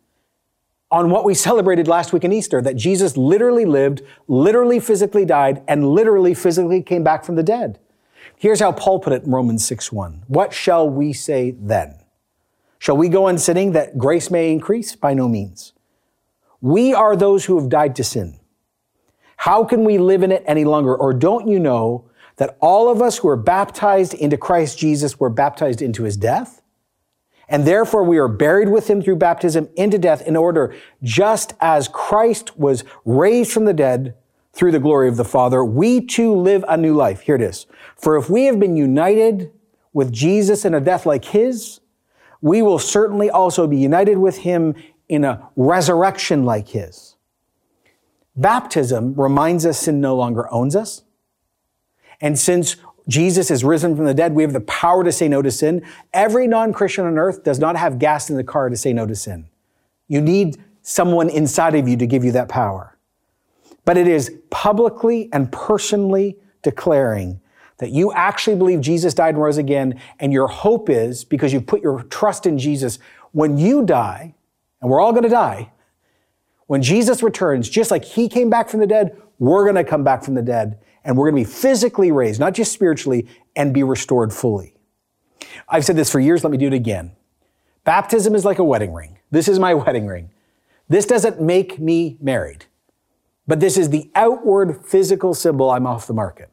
on 0.90 1.12
what 1.12 1.26
we 1.26 1.36
celebrated 1.36 1.88
last 1.88 2.12
week 2.12 2.24
in 2.24 2.34
Easter 2.34 2.60
that 2.64 2.76
Jesus 2.76 3.18
literally 3.18 3.66
lived, 3.66 4.02
literally 4.28 4.80
physically 4.80 5.26
died, 5.26 5.62
and 5.68 5.90
literally 5.90 6.34
physically 6.34 6.82
came 6.82 7.04
back 7.04 7.24
from 7.24 7.36
the 7.36 7.44
dead. 7.44 7.78
Here's 8.38 8.60
how 8.60 8.72
Paul 8.72 9.00
put 9.00 9.14
it 9.14 9.24
in 9.24 9.32
Romans 9.32 9.66
6 9.66 9.92
1. 9.92 10.24
What 10.28 10.54
shall 10.54 10.90
we 10.90 11.14
say 11.14 11.52
then? 11.52 11.96
Shall 12.80 12.98
we 12.98 13.10
go 13.10 13.28
on 13.28 13.38
sinning 13.38 13.72
that 13.72 13.98
grace 13.98 14.30
may 14.30 14.52
increase? 14.52 14.96
By 14.96 15.14
no 15.14 15.28
means. 15.28 15.74
We 16.62 16.94
are 16.94 17.16
those 17.16 17.46
who 17.46 17.60
have 17.60 17.70
died 17.70 17.96
to 17.96 18.04
sin. 18.04 18.40
How 19.38 19.64
can 19.64 19.84
we 19.84 19.98
live 19.98 20.24
in 20.24 20.32
it 20.32 20.44
any 20.46 20.66
longer? 20.66 20.96
Or 20.96 21.14
don't 21.14 21.48
you 21.48 21.60
know 21.60 22.10
that 22.38 22.58
all 22.60 22.90
of 22.90 23.02
us 23.02 23.18
who 23.18 23.28
are 23.30 23.38
baptized 23.38 24.14
into 24.14 24.38
Christ 24.38 24.78
Jesus 24.78 25.20
were 25.20 25.30
baptized 25.30 25.82
into 25.82 26.04
his 26.04 26.18
death? 26.18 26.62
And 27.48 27.66
therefore 27.66 28.04
we 28.04 28.18
are 28.18 28.28
buried 28.28 28.70
with 28.70 28.90
him 28.90 29.02
through 29.02 29.18
baptism 29.18 29.70
into 29.76 29.98
death 29.98 30.26
in 30.26 30.36
order, 30.36 30.76
just 31.04 31.54
as 31.60 31.88
Christ 31.88 32.58
was 32.58 32.84
raised 33.04 33.52
from 33.52 33.66
the 33.66 33.74
dead 33.74 34.16
through 34.56 34.72
the 34.72 34.80
glory 34.80 35.10
of 35.10 35.18
the 35.18 35.26
Father, 35.26 35.64
we 35.64 36.00
too 36.00 36.34
live 36.34 36.64
a 36.68 36.78
new 36.78 36.96
life. 36.96 37.22
Here 37.22 37.36
it 37.36 37.42
is. 37.42 37.68
For 37.98 38.16
if 38.16 38.30
we 38.30 38.46
have 38.46 38.58
been 38.58 38.78
united 38.78 39.52
with 39.92 40.14
Jesus 40.14 40.64
in 40.64 40.74
a 40.74 40.80
death 40.80 41.06
like 41.06 41.26
his, 41.26 41.82
we 42.42 42.62
will 42.62 42.80
certainly 42.80 43.30
also 43.30 43.68
be 43.68 43.78
united 43.78 44.18
with 44.18 44.38
him 44.38 44.74
in 45.10 45.26
a 45.26 45.50
resurrection 45.58 46.46
like 46.46 46.70
his. 46.70 47.16
Baptism 48.38 49.14
reminds 49.16 49.66
us 49.66 49.80
sin 49.80 50.00
no 50.00 50.16
longer 50.16 50.52
owns 50.54 50.76
us. 50.76 51.04
And 52.22 52.40
since 52.40 52.78
Jesus 53.10 53.52
is 53.52 53.64
risen 53.64 53.96
from 53.96 54.06
the 54.06 54.14
dead, 54.14 54.34
we 54.34 54.44
have 54.44 54.54
the 54.54 54.62
power 54.62 55.04
to 55.04 55.12
say 55.12 55.28
no 55.28 55.42
to 55.42 55.52
sin. 55.52 55.86
Every 56.14 56.48
non-Christian 56.48 57.06
on 57.06 57.18
earth 57.18 57.44
does 57.44 57.60
not 57.60 57.76
have 57.76 58.00
gas 58.00 58.30
in 58.30 58.38
the 58.38 58.44
car 58.44 58.70
to 58.70 58.78
say 58.78 58.94
no 58.94 59.06
to 59.06 59.16
sin. 59.16 59.48
You 60.08 60.22
need 60.22 60.58
someone 60.82 61.30
inside 61.30 61.76
of 61.76 61.90
you 61.90 61.98
to 61.98 62.08
give 62.08 62.24
you 62.24 62.32
that 62.32 62.48
power 62.48 62.95
but 63.86 63.98
it 63.98 64.08
is 64.08 64.36
publicly 64.50 65.30
and 65.32 65.52
personally 65.52 66.38
declaring 66.64 67.40
that 67.78 67.92
you 67.92 68.12
actually 68.14 68.56
believe 68.56 68.82
Jesus 68.82 69.14
died 69.14 69.36
and 69.36 69.44
rose 69.44 69.58
again, 69.58 70.00
and 70.20 70.32
your 70.32 70.48
hope 70.48 70.90
is 70.90 71.24
because 71.24 71.54
you've 71.54 71.68
put 71.68 71.82
your 71.82 72.04
trust 72.04 72.46
in 72.46 72.58
Jesus, 72.58 73.00
when 73.32 73.58
you 73.58 73.86
die, 73.86 74.34
and 74.82 74.90
we're 74.90 75.02
all 75.02 75.12
going 75.12 75.24
to 75.24 75.30
die, 75.30 75.72
when 76.68 76.82
Jesus 76.82 77.22
returns, 77.22 77.70
just 77.70 77.92
like 77.92 78.04
he 78.04 78.28
came 78.28 78.50
back 78.50 78.70
from 78.70 78.80
the 78.80 78.88
dead, 78.88 79.22
we're 79.40 79.64
going 79.64 79.76
to 79.76 79.84
come 79.84 80.04
back 80.04 80.24
from 80.24 80.36
the 80.36 80.42
dead, 80.42 80.80
and 81.04 81.18
we're 81.18 81.30
going 81.30 81.44
to 81.44 81.50
be 81.50 81.54
physically 81.54 82.12
raised, 82.12 82.40
not 82.40 82.54
just 82.54 82.72
spiritually, 82.72 83.28
and 83.56 83.74
be 83.74 83.84
restored 83.84 84.34
fully. 84.34 84.76
I've 85.68 85.86
said 85.86 85.96
this 85.96 86.12
for 86.12 86.20
years, 86.20 86.44
let 86.44 86.52
me 86.52 86.58
do 86.58 86.68
it 86.68 86.74
again. 86.74 87.12
Baptism 87.84 88.34
is 88.36 88.46
like 88.46 88.60
a 88.60 88.64
wedding 88.64 88.94
ring. 88.94 89.20
This 89.32 89.48
is 89.48 89.60
my 89.60 89.74
wedding 89.76 90.08
ring. 90.08 90.32
This 90.88 91.06
doesn't 91.06 91.42
make 91.42 91.80
me 91.80 92.18
married. 92.22 92.66
But 93.48 93.60
this 93.60 93.78
is 93.78 93.90
the 93.90 94.10
outward 94.16 94.86
physical 94.86 95.34
symbol 95.34 95.70
I'm 95.70 95.86
off 95.86 96.08
the 96.08 96.14
market. 96.14 96.50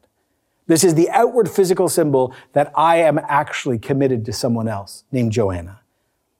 This 0.67 0.83
is 0.83 0.95
the 0.95 1.09
outward 1.09 1.49
physical 1.49 1.89
symbol 1.89 2.33
that 2.53 2.71
I 2.75 2.97
am 2.97 3.19
actually 3.27 3.79
committed 3.79 4.23
to 4.25 4.33
someone 4.33 4.67
else 4.67 5.03
named 5.11 5.31
Joanna. 5.31 5.81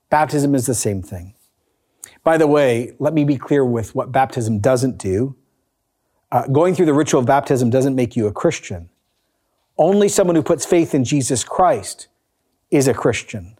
Baptism 0.10 0.55
is 0.55 0.65
the 0.65 0.75
same 0.75 1.01
thing. 1.01 1.33
By 2.24 2.38
the 2.38 2.48
way, 2.48 2.93
let 3.00 3.13
me 3.13 3.25
be 3.25 3.38
clear 3.38 3.65
with 3.65 3.95
what 3.95 4.12
baptism 4.12 4.60
doesn't 4.60 4.98
do. 4.98 5.36
Uh, 6.31 6.48
going 6.48 6.74
through 6.74 6.86
the 6.86 6.93
ritual 6.93 7.19
of 7.19 7.25
baptism 7.25 7.69
doesn't 7.69 7.95
make 7.95 8.15
you 8.15 8.27
a 8.27 8.31
Christian. 8.31 8.89
Only 9.77 10.07
someone 10.07 10.36
who 10.36 10.43
puts 10.43 10.65
faith 10.65 10.95
in 10.95 11.03
Jesus 11.03 11.43
Christ 11.43 12.07
is 12.72 12.88
a 12.88 12.93
Christian. 12.93 13.57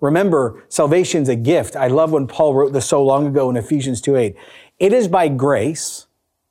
Remember, 0.00 0.64
salvation's 0.68 1.28
a 1.28 1.36
gift. 1.36 1.76
I 1.76 1.88
love 1.88 2.12
when 2.12 2.26
Paul 2.26 2.54
wrote 2.54 2.72
this 2.72 2.86
so 2.86 3.02
long 3.04 3.26
ago 3.26 3.48
in 3.50 3.56
Ephesians 3.56 4.00
2:8. 4.00 4.34
It 4.78 4.92
is 4.92 5.06
by 5.06 5.28
grace, 5.28 6.06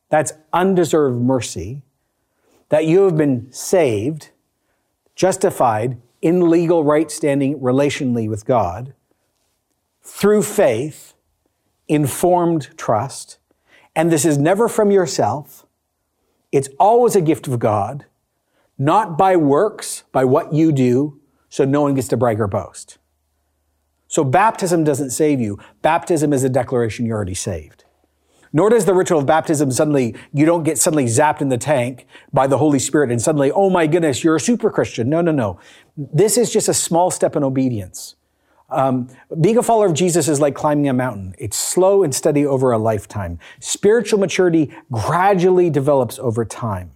that's 0.10 0.34
undeserved 0.54 1.22
mercy, 1.22 1.82
that 2.70 2.86
you 2.86 3.02
have 3.02 3.18
been 3.18 3.52
saved, 3.52 4.30
justified 5.16 5.98
in 6.22 6.50
legal 6.50 6.84
right 6.84 7.10
standing 7.10 7.60
relationally 7.60 8.30
with 8.30 8.46
God 8.46 8.94
through 10.02 10.44
faith, 10.44 11.14
informed 11.88 12.70
trust. 12.78 13.38
And 13.96 14.12
this 14.12 14.26
is 14.26 14.38
never 14.38 14.68
from 14.68 14.92
yourself. 14.92 15.66
It's 16.52 16.70
always 16.80 17.16
a 17.16 17.22
gift 17.22 17.48
of 17.48 17.60
God, 17.60 18.06
not 18.78 19.18
by 19.18 19.36
works, 19.36 20.04
by 20.12 20.26
what 20.26 20.54
you 20.54 20.72
do, 20.72 21.20
so 21.50 21.66
no 21.66 21.82
one 21.82 21.96
gets 21.96 22.08
to 22.10 22.18
brag 22.18 22.40
or 22.40 22.48
boast. 22.48 22.98
So 24.08 24.24
baptism 24.24 24.84
doesn't 24.84 25.12
save 25.12 25.40
you. 25.40 25.60
Baptism 25.82 26.34
is 26.34 26.44
a 26.44 26.50
declaration 26.50 27.06
you're 27.06 27.16
already 27.16 27.36
saved. 27.36 27.86
Nor 28.52 28.70
does 28.70 28.86
the 28.86 28.94
ritual 28.94 29.20
of 29.20 29.26
baptism 29.26 29.72
suddenly, 29.72 30.16
you 30.34 30.46
don't 30.46 30.64
get 30.64 30.78
suddenly 30.78 31.06
zapped 31.06 31.42
in 31.42 31.50
the 31.50 31.58
tank 31.58 32.08
by 32.34 32.48
the 32.48 32.58
Holy 32.58 32.80
Spirit 32.80 33.12
and 33.12 33.22
suddenly, 33.22 33.52
oh 33.52 33.70
my 33.70 33.86
goodness, 33.88 34.24
you're 34.24 34.36
a 34.36 34.40
super 34.40 34.70
Christian. 34.72 35.10
No, 35.10 35.22
no, 35.22 35.32
no. 35.32 35.60
This 35.96 36.38
is 36.38 36.52
just 36.52 36.68
a 36.68 36.74
small 36.74 37.12
step 37.12 37.36
in 37.36 37.44
obedience. 37.44 38.16
Um, 38.72 39.08
being 39.42 39.58
a 39.58 39.64
follower 39.64 39.88
of 39.88 39.94
Jesus 39.94 40.28
is 40.28 40.40
like 40.40 40.56
climbing 40.56 40.88
a 40.90 40.94
mountain. 40.94 41.36
It's 41.40 41.58
slow 41.58 42.04
and 42.04 42.14
steady 42.14 42.46
over 42.46 42.72
a 42.72 42.78
lifetime. 42.78 43.40
Spiritual 43.60 44.20
maturity 44.20 44.72
gradually 44.92 45.70
develops 45.70 46.20
over 46.20 46.46
time. 46.46 46.92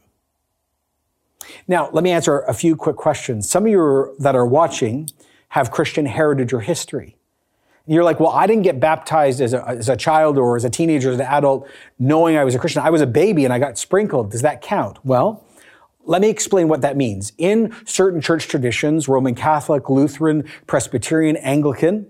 Now, 1.67 1.89
let 1.91 2.03
me 2.03 2.11
answer 2.11 2.39
a 2.41 2.53
few 2.53 2.75
quick 2.75 2.95
questions. 2.95 3.49
Some 3.49 3.65
of 3.65 3.71
you 3.71 4.15
that 4.19 4.35
are 4.35 4.45
watching 4.45 5.09
have 5.49 5.71
Christian 5.71 6.05
heritage 6.05 6.53
or 6.53 6.61
history. 6.61 7.17
You're 7.85 8.03
like, 8.03 8.19
well, 8.19 8.29
I 8.29 8.47
didn't 8.47 8.63
get 8.63 8.79
baptized 8.79 9.41
as 9.41 9.53
a, 9.53 9.67
as 9.67 9.89
a 9.89 9.97
child 9.97 10.37
or 10.37 10.55
as 10.55 10.63
a 10.63 10.69
teenager, 10.69 11.11
as 11.11 11.19
an 11.19 11.25
adult, 11.25 11.67
knowing 11.99 12.37
I 12.37 12.45
was 12.45 12.55
a 12.55 12.59
Christian. 12.59 12.81
I 12.81 12.89
was 12.89 13.01
a 13.01 13.07
baby 13.07 13.43
and 13.43 13.53
I 13.53 13.59
got 13.59 13.77
sprinkled. 13.77 14.31
Does 14.31 14.41
that 14.41 14.61
count? 14.61 14.99
Well, 15.03 15.43
let 16.05 16.21
me 16.21 16.29
explain 16.29 16.69
what 16.69 16.81
that 16.81 16.95
means. 16.95 17.33
In 17.37 17.75
certain 17.85 18.21
church 18.21 18.47
traditions, 18.47 19.07
Roman 19.07 19.35
Catholic, 19.35 19.89
Lutheran, 19.89 20.43
Presbyterian, 20.65 21.35
Anglican, 21.37 22.07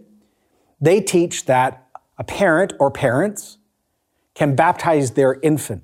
they 0.79 1.01
teach 1.01 1.45
that 1.45 1.87
a 2.17 2.23
parent 2.23 2.73
or 2.79 2.91
parents 2.91 3.57
can 4.35 4.55
baptize 4.55 5.11
their 5.11 5.39
infant. 5.41 5.83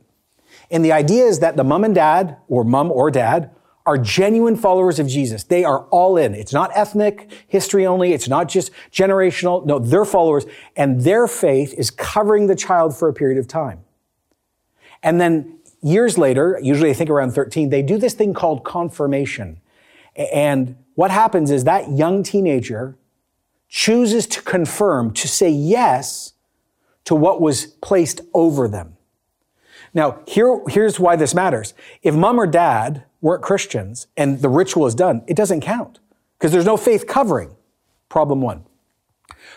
And 0.72 0.86
the 0.86 0.92
idea 0.92 1.26
is 1.26 1.40
that 1.40 1.56
the 1.56 1.64
mom 1.64 1.84
and 1.84 1.96
dad, 1.96 2.38
or 2.48 2.64
mom 2.64 2.92
or 2.92 3.10
dad, 3.10 3.52
are 3.90 3.98
genuine 3.98 4.56
followers 4.56 5.00
of 5.00 5.08
Jesus. 5.08 5.44
They 5.44 5.64
are 5.64 5.86
all 5.86 6.16
in. 6.16 6.36
It's 6.36 6.54
not 6.54 6.70
ethnic, 6.76 7.32
history 7.48 7.88
only. 7.88 8.14
It's 8.14 8.28
not 8.28 8.48
just 8.48 8.72
generational. 8.92 9.66
No, 9.66 9.80
they're 9.80 10.06
followers. 10.06 10.46
And 10.76 11.02
their 11.02 11.26
faith 11.26 11.74
is 11.74 11.90
covering 11.90 12.46
the 12.46 12.56
child 12.56 12.96
for 12.96 13.10
a 13.10 13.14
period 13.14 13.40
of 13.40 13.48
time. 13.48 13.80
And 15.02 15.20
then 15.20 15.58
years 15.82 16.20
later, 16.20 16.60
usually 16.62 16.92
I 16.92 16.94
think 16.94 17.10
around 17.10 17.32
13, 17.32 17.72
they 17.72 17.82
do 17.82 17.98
this 17.98 18.14
thing 18.14 18.36
called 18.36 18.64
confirmation. 18.64 19.60
And 20.16 20.76
what 20.94 21.10
happens 21.10 21.50
is 21.50 21.64
that 21.64 21.90
young 21.90 22.22
teenager 22.22 22.96
chooses 23.70 24.28
to 24.28 24.42
confirm, 24.44 25.14
to 25.14 25.28
say 25.28 25.50
yes 25.50 26.34
to 27.06 27.16
what 27.16 27.42
was 27.42 27.66
placed 27.66 28.22
over 28.36 28.68
them. 28.68 28.98
Now, 29.94 30.20
here, 30.28 30.62
here's 30.68 31.00
why 31.00 31.16
this 31.16 31.34
matters. 31.34 31.74
If 32.02 32.16
mom 32.16 32.40
or 32.40 32.48
dad 32.48 33.04
weren't 33.22 33.42
Christians 33.42 34.08
and 34.16 34.42
the 34.42 34.50
ritual 34.50 34.86
is 34.86 34.96
done, 34.96 35.24
it 35.28 35.36
doesn't 35.36 35.62
count 35.62 36.00
because 36.38 36.52
there's 36.52 36.66
no 36.66 36.78
faith 36.78 37.08
covering. 37.08 37.56
Problem 38.08 38.42
one. 38.42 38.64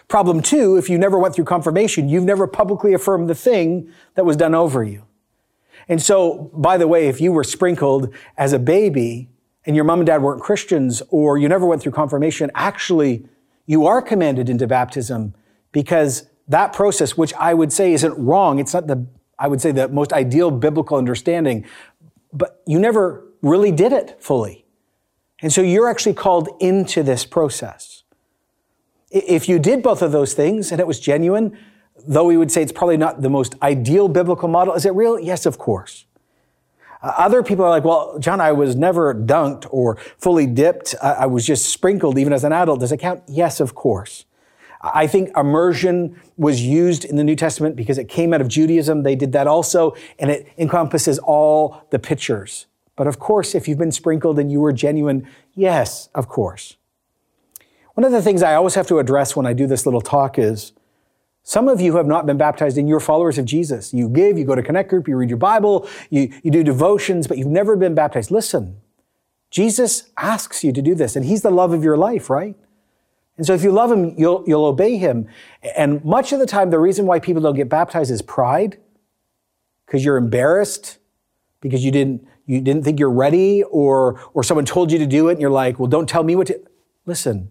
Problem 0.08 0.42
two, 0.42 0.76
if 0.76 0.90
you 0.90 0.98
never 0.98 1.18
went 1.18 1.34
through 1.34 1.44
confirmation, 1.44 2.08
you've 2.08 2.24
never 2.24 2.46
publicly 2.46 2.92
affirmed 2.92 3.28
the 3.28 3.34
thing 3.34 3.90
that 4.14 4.24
was 4.24 4.36
done 4.36 4.54
over 4.54 4.82
you. 4.82 5.04
And 5.88 6.00
so, 6.00 6.50
by 6.54 6.76
the 6.76 6.88
way, 6.88 7.08
if 7.08 7.20
you 7.20 7.32
were 7.32 7.44
sprinkled 7.44 8.12
as 8.36 8.52
a 8.52 8.58
baby 8.58 9.28
and 9.64 9.74
your 9.76 9.84
mom 9.84 10.00
and 10.00 10.06
dad 10.06 10.22
weren't 10.22 10.42
Christians 10.42 11.02
or 11.10 11.38
you 11.38 11.48
never 11.48 11.66
went 11.66 11.82
through 11.82 11.92
confirmation, 11.92 12.50
actually, 12.54 13.26
you 13.66 13.86
are 13.86 14.02
commanded 14.02 14.48
into 14.48 14.66
baptism 14.66 15.34
because 15.72 16.26
that 16.48 16.72
process, 16.72 17.16
which 17.16 17.32
I 17.34 17.54
would 17.54 17.72
say 17.72 17.92
isn't 17.92 18.14
wrong, 18.18 18.58
it's 18.58 18.74
not 18.74 18.86
the, 18.86 19.06
I 19.42 19.48
would 19.48 19.60
say, 19.60 19.72
the 19.72 19.88
most 19.88 20.12
ideal 20.12 20.52
biblical 20.52 20.96
understanding, 20.96 21.66
but 22.32 22.62
you 22.64 22.78
never 22.78 23.24
really 23.42 23.72
did 23.72 23.92
it 23.92 24.22
fully. 24.22 24.64
And 25.42 25.52
so 25.52 25.60
you're 25.60 25.90
actually 25.90 26.14
called 26.14 26.48
into 26.60 27.02
this 27.02 27.26
process. 27.26 28.04
If 29.10 29.48
you 29.48 29.58
did 29.58 29.82
both 29.82 30.00
of 30.00 30.12
those 30.12 30.32
things 30.32 30.70
and 30.70 30.80
it 30.80 30.86
was 30.86 31.00
genuine, 31.00 31.58
though 32.06 32.24
we 32.24 32.36
would 32.36 32.52
say 32.52 32.62
it's 32.62 32.70
probably 32.70 32.96
not 32.96 33.20
the 33.20 33.28
most 33.28 33.56
ideal 33.62 34.06
biblical 34.06 34.48
model, 34.48 34.74
is 34.74 34.86
it 34.86 34.94
real? 34.94 35.18
Yes, 35.18 35.44
of 35.44 35.58
course. 35.58 36.06
Uh, 37.02 37.12
other 37.18 37.42
people 37.42 37.64
are 37.64 37.70
like, 37.70 37.84
well, 37.84 38.16
John, 38.20 38.40
I 38.40 38.52
was 38.52 38.76
never 38.76 39.12
dunked 39.12 39.66
or 39.70 39.96
fully 40.18 40.46
dipped. 40.46 40.94
I, 41.02 41.12
I 41.12 41.26
was 41.26 41.44
just 41.44 41.66
sprinkled 41.66 42.16
even 42.16 42.32
as 42.32 42.44
an 42.44 42.52
adult. 42.52 42.78
Does 42.78 42.92
it 42.92 42.98
count? 42.98 43.24
Yes, 43.26 43.58
of 43.58 43.74
course. 43.74 44.24
I 44.82 45.06
think 45.06 45.30
immersion 45.36 46.20
was 46.36 46.62
used 46.62 47.04
in 47.04 47.16
the 47.16 47.24
New 47.24 47.36
Testament 47.36 47.76
because 47.76 47.98
it 47.98 48.08
came 48.08 48.34
out 48.34 48.40
of 48.40 48.48
Judaism. 48.48 49.04
They 49.04 49.14
did 49.14 49.32
that 49.32 49.46
also, 49.46 49.94
and 50.18 50.30
it 50.30 50.48
encompasses 50.58 51.18
all 51.20 51.86
the 51.90 51.98
pictures. 51.98 52.66
But 52.96 53.06
of 53.06 53.18
course, 53.18 53.54
if 53.54 53.68
you've 53.68 53.78
been 53.78 53.92
sprinkled 53.92 54.38
and 54.38 54.50
you 54.50 54.60
were 54.60 54.72
genuine, 54.72 55.28
yes, 55.54 56.08
of 56.14 56.28
course. 56.28 56.76
One 57.94 58.04
of 58.04 58.12
the 58.12 58.22
things 58.22 58.42
I 58.42 58.54
always 58.54 58.74
have 58.74 58.86
to 58.88 58.98
address 58.98 59.36
when 59.36 59.46
I 59.46 59.52
do 59.52 59.66
this 59.66 59.86
little 59.86 60.00
talk 60.00 60.38
is 60.38 60.72
some 61.44 61.68
of 61.68 61.80
you 61.80 61.96
have 61.96 62.06
not 62.06 62.26
been 62.26 62.38
baptized 62.38 62.78
and 62.78 62.88
you're 62.88 63.00
followers 63.00 63.38
of 63.38 63.44
Jesus. 63.44 63.92
You 63.92 64.08
give, 64.08 64.38
you 64.38 64.44
go 64.44 64.54
to 64.54 64.62
Connect 64.62 64.88
Group, 64.88 65.08
you 65.08 65.16
read 65.16 65.28
your 65.28 65.38
Bible, 65.38 65.88
you, 66.08 66.32
you 66.42 66.50
do 66.50 66.62
devotions, 66.62 67.26
but 67.26 67.38
you've 67.38 67.48
never 67.48 67.76
been 67.76 67.94
baptized. 67.94 68.30
Listen, 68.30 68.80
Jesus 69.50 70.10
asks 70.16 70.64
you 70.64 70.72
to 70.72 70.80
do 70.80 70.94
this, 70.94 71.16
and 71.16 71.24
He's 71.24 71.42
the 71.42 71.50
love 71.50 71.72
of 71.72 71.84
your 71.84 71.96
life, 71.96 72.30
right? 72.30 72.56
And 73.36 73.46
so 73.46 73.54
if 73.54 73.62
you 73.62 73.72
love 73.72 73.90
Him, 73.90 74.14
you'll, 74.18 74.44
you'll 74.46 74.64
obey 74.64 74.96
Him. 74.96 75.28
And 75.76 76.04
much 76.04 76.32
of 76.32 76.38
the 76.38 76.46
time, 76.46 76.70
the 76.70 76.78
reason 76.78 77.06
why 77.06 77.18
people 77.18 77.42
don't 77.42 77.56
get 77.56 77.68
baptized 77.68 78.10
is 78.10 78.22
pride, 78.22 78.78
because 79.86 80.04
you're 80.04 80.16
embarrassed, 80.16 80.98
because 81.60 81.84
you 81.84 81.90
didn't, 81.90 82.26
you 82.46 82.60
didn't 82.60 82.84
think 82.84 82.98
you're 82.98 83.10
ready, 83.10 83.62
or, 83.64 84.20
or 84.34 84.42
someone 84.42 84.64
told 84.64 84.92
you 84.92 84.98
to 84.98 85.06
do 85.06 85.28
it, 85.28 85.32
and 85.32 85.40
you're 85.40 85.50
like, 85.50 85.78
well, 85.78 85.88
don't 85.88 86.08
tell 86.08 86.24
me 86.24 86.36
what 86.36 86.48
to. 86.48 86.60
Listen, 87.06 87.50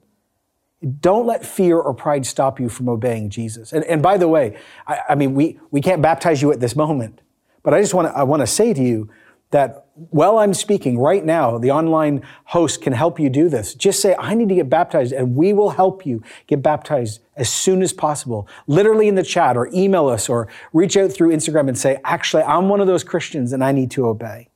don't 0.99 1.25
let 1.25 1.45
fear 1.45 1.77
or 1.77 1.93
pride 1.93 2.25
stop 2.25 2.59
you 2.59 2.69
from 2.69 2.89
obeying 2.89 3.29
Jesus. 3.29 3.71
And, 3.71 3.83
and 3.85 4.01
by 4.01 4.17
the 4.17 4.27
way, 4.27 4.57
I, 4.87 4.99
I, 5.09 5.15
mean, 5.15 5.33
we, 5.35 5.59
we 5.69 5.81
can't 5.81 6.01
baptize 6.01 6.41
you 6.41 6.51
at 6.51 6.59
this 6.59 6.75
moment, 6.75 7.21
but 7.63 7.73
I 7.73 7.81
just 7.81 7.93
want 7.93 8.07
to, 8.07 8.17
I 8.17 8.23
want 8.23 8.41
to 8.41 8.47
say 8.47 8.73
to 8.73 8.81
you 8.81 9.09
that 9.51 9.85
while 10.09 10.39
I'm 10.39 10.53
speaking 10.53 10.97
right 10.97 11.23
now, 11.23 11.57
the 11.57 11.71
online 11.71 12.21
host 12.45 12.81
can 12.81 12.93
help 12.93 13.19
you 13.19 13.29
do 13.29 13.49
this. 13.49 13.75
Just 13.75 14.01
say, 14.01 14.15
I 14.17 14.33
need 14.33 14.49
to 14.49 14.55
get 14.55 14.69
baptized, 14.69 15.13
and 15.13 15.35
we 15.35 15.53
will 15.53 15.71
help 15.71 16.05
you 16.05 16.23
get 16.47 16.63
baptized 16.63 17.21
as 17.35 17.49
soon 17.49 17.81
as 17.81 17.93
possible. 17.93 18.47
Literally 18.67 19.07
in 19.07 19.15
the 19.15 19.23
chat, 19.23 19.55
or 19.55 19.69
email 19.73 20.07
us, 20.07 20.29
or 20.29 20.47
reach 20.73 20.97
out 20.97 21.11
through 21.11 21.29
Instagram 21.29 21.67
and 21.67 21.77
say, 21.77 21.99
actually, 22.03 22.43
I'm 22.43 22.69
one 22.69 22.79
of 22.79 22.87
those 22.87 23.03
Christians 23.03 23.53
and 23.53 23.63
I 23.63 23.71
need 23.71 23.91
to 23.91 24.07
obey. 24.07 24.47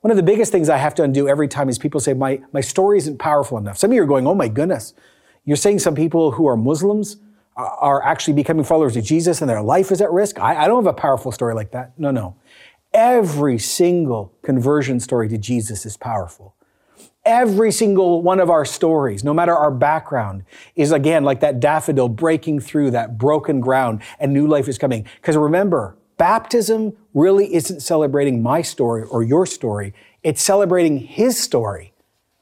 One 0.00 0.10
of 0.10 0.16
the 0.16 0.22
biggest 0.24 0.50
things 0.50 0.68
I 0.68 0.78
have 0.78 0.96
to 0.96 1.04
undo 1.04 1.28
every 1.28 1.46
time 1.46 1.68
is 1.68 1.78
people 1.78 2.00
say, 2.00 2.12
my, 2.12 2.42
my 2.52 2.60
story 2.60 2.98
isn't 2.98 3.18
powerful 3.18 3.56
enough. 3.56 3.78
Some 3.78 3.92
of 3.92 3.94
you 3.94 4.02
are 4.02 4.06
going, 4.06 4.26
oh 4.26 4.34
my 4.34 4.48
goodness, 4.48 4.94
you're 5.44 5.56
saying 5.56 5.78
some 5.78 5.94
people 5.94 6.32
who 6.32 6.46
are 6.48 6.56
Muslims 6.56 7.18
are 7.56 8.02
actually 8.02 8.32
becoming 8.32 8.64
followers 8.64 8.96
of 8.96 9.04
Jesus 9.04 9.42
and 9.42 9.48
their 9.48 9.62
life 9.62 9.92
is 9.92 10.00
at 10.00 10.10
risk? 10.10 10.40
I, 10.40 10.64
I 10.64 10.66
don't 10.66 10.84
have 10.84 10.92
a 10.92 10.98
powerful 10.98 11.30
story 11.30 11.54
like 11.54 11.70
that. 11.72 11.92
No, 11.98 12.10
no. 12.10 12.34
Every 12.94 13.58
single 13.58 14.34
conversion 14.42 15.00
story 15.00 15.28
to 15.28 15.38
Jesus 15.38 15.86
is 15.86 15.96
powerful. 15.96 16.54
Every 17.24 17.70
single 17.70 18.20
one 18.20 18.40
of 18.40 18.50
our 18.50 18.64
stories, 18.64 19.22
no 19.22 19.32
matter 19.32 19.56
our 19.56 19.70
background, 19.70 20.44
is 20.74 20.90
again 20.92 21.24
like 21.24 21.40
that 21.40 21.60
daffodil 21.60 22.08
breaking 22.08 22.60
through 22.60 22.90
that 22.90 23.16
broken 23.16 23.60
ground 23.60 24.02
and 24.18 24.32
new 24.32 24.46
life 24.46 24.68
is 24.68 24.76
coming. 24.76 25.06
Because 25.16 25.36
remember, 25.36 25.96
baptism 26.18 26.94
really 27.14 27.54
isn't 27.54 27.80
celebrating 27.80 28.42
my 28.42 28.60
story 28.60 29.04
or 29.04 29.22
your 29.22 29.46
story. 29.46 29.94
It's 30.22 30.42
celebrating 30.42 30.98
his 30.98 31.38
story, 31.38 31.92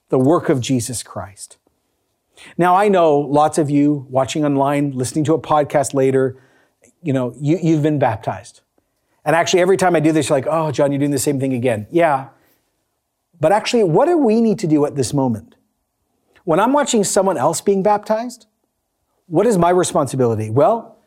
the 0.08 0.18
work 0.18 0.48
of 0.48 0.60
Jesus 0.60 1.02
Christ. 1.02 1.58
Now, 2.56 2.74
I 2.74 2.88
know 2.88 3.18
lots 3.18 3.58
of 3.58 3.68
you 3.68 4.06
watching 4.08 4.44
online, 4.44 4.92
listening 4.92 5.24
to 5.24 5.34
a 5.34 5.40
podcast 5.40 5.92
later, 5.92 6.42
you 7.02 7.12
know, 7.12 7.34
you, 7.38 7.58
you've 7.62 7.82
been 7.82 7.98
baptized. 7.98 8.62
And 9.24 9.36
actually, 9.36 9.60
every 9.60 9.76
time 9.76 9.94
I 9.94 10.00
do 10.00 10.12
this, 10.12 10.28
you're 10.28 10.38
like, 10.38 10.46
oh, 10.50 10.70
John, 10.70 10.92
you're 10.92 10.98
doing 10.98 11.10
the 11.10 11.18
same 11.18 11.38
thing 11.38 11.52
again. 11.52 11.86
Yeah. 11.90 12.28
But 13.38 13.52
actually, 13.52 13.84
what 13.84 14.06
do 14.06 14.16
we 14.18 14.40
need 14.40 14.58
to 14.60 14.66
do 14.66 14.86
at 14.86 14.96
this 14.96 15.12
moment? 15.12 15.56
When 16.44 16.58
I'm 16.58 16.72
watching 16.72 17.04
someone 17.04 17.36
else 17.36 17.60
being 17.60 17.82
baptized, 17.82 18.46
What 19.30 19.46
is 19.46 19.56
my 19.56 19.70
responsibility? 19.70 20.50
Well, 20.50 20.98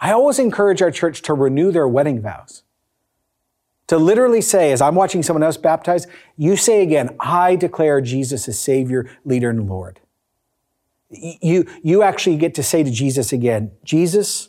I 0.00 0.10
always 0.10 0.40
encourage 0.40 0.82
our 0.82 0.90
church 0.90 1.22
to 1.22 1.32
renew 1.32 1.70
their 1.70 1.86
wedding 1.86 2.20
vows. 2.20 2.64
To 3.86 3.96
literally 3.96 4.40
say, 4.42 4.72
as 4.72 4.80
I'm 4.82 4.96
watching 4.96 5.22
someone 5.22 5.44
else 5.44 5.56
baptize, 5.56 6.08
you 6.36 6.56
say 6.56 6.82
again, 6.82 7.16
I 7.20 7.54
declare 7.54 8.00
Jesus 8.00 8.48
as 8.48 8.58
Savior, 8.58 9.08
leader, 9.24 9.48
and 9.50 9.68
Lord. 9.68 10.00
You, 11.08 11.66
you 11.84 12.02
actually 12.02 12.36
get 12.36 12.52
to 12.56 12.64
say 12.64 12.82
to 12.82 12.90
Jesus 12.90 13.32
again, 13.32 13.70
Jesus, 13.84 14.48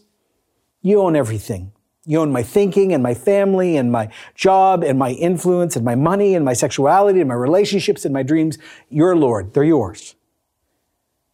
you 0.82 1.00
own 1.00 1.16
everything. 1.16 1.72
You 2.10 2.22
own 2.22 2.32
my 2.32 2.42
thinking 2.42 2.92
and 2.92 3.04
my 3.04 3.14
family 3.14 3.78
and 3.78 3.92
my 3.92 4.10
job 4.34 4.84
and 4.84 4.98
my 4.98 5.12
influence 5.12 5.76
and 5.76 5.86
my 5.86 5.94
money 5.94 6.34
and 6.34 6.44
my 6.44 6.54
sexuality 6.54 7.20
and 7.20 7.30
my 7.30 7.36
relationships 7.36 8.04
and 8.04 8.12
my 8.12 8.24
dreams. 8.24 8.58
You're 8.90 9.16
Lord. 9.16 9.54
They're 9.54 9.64
yours. 9.64 10.16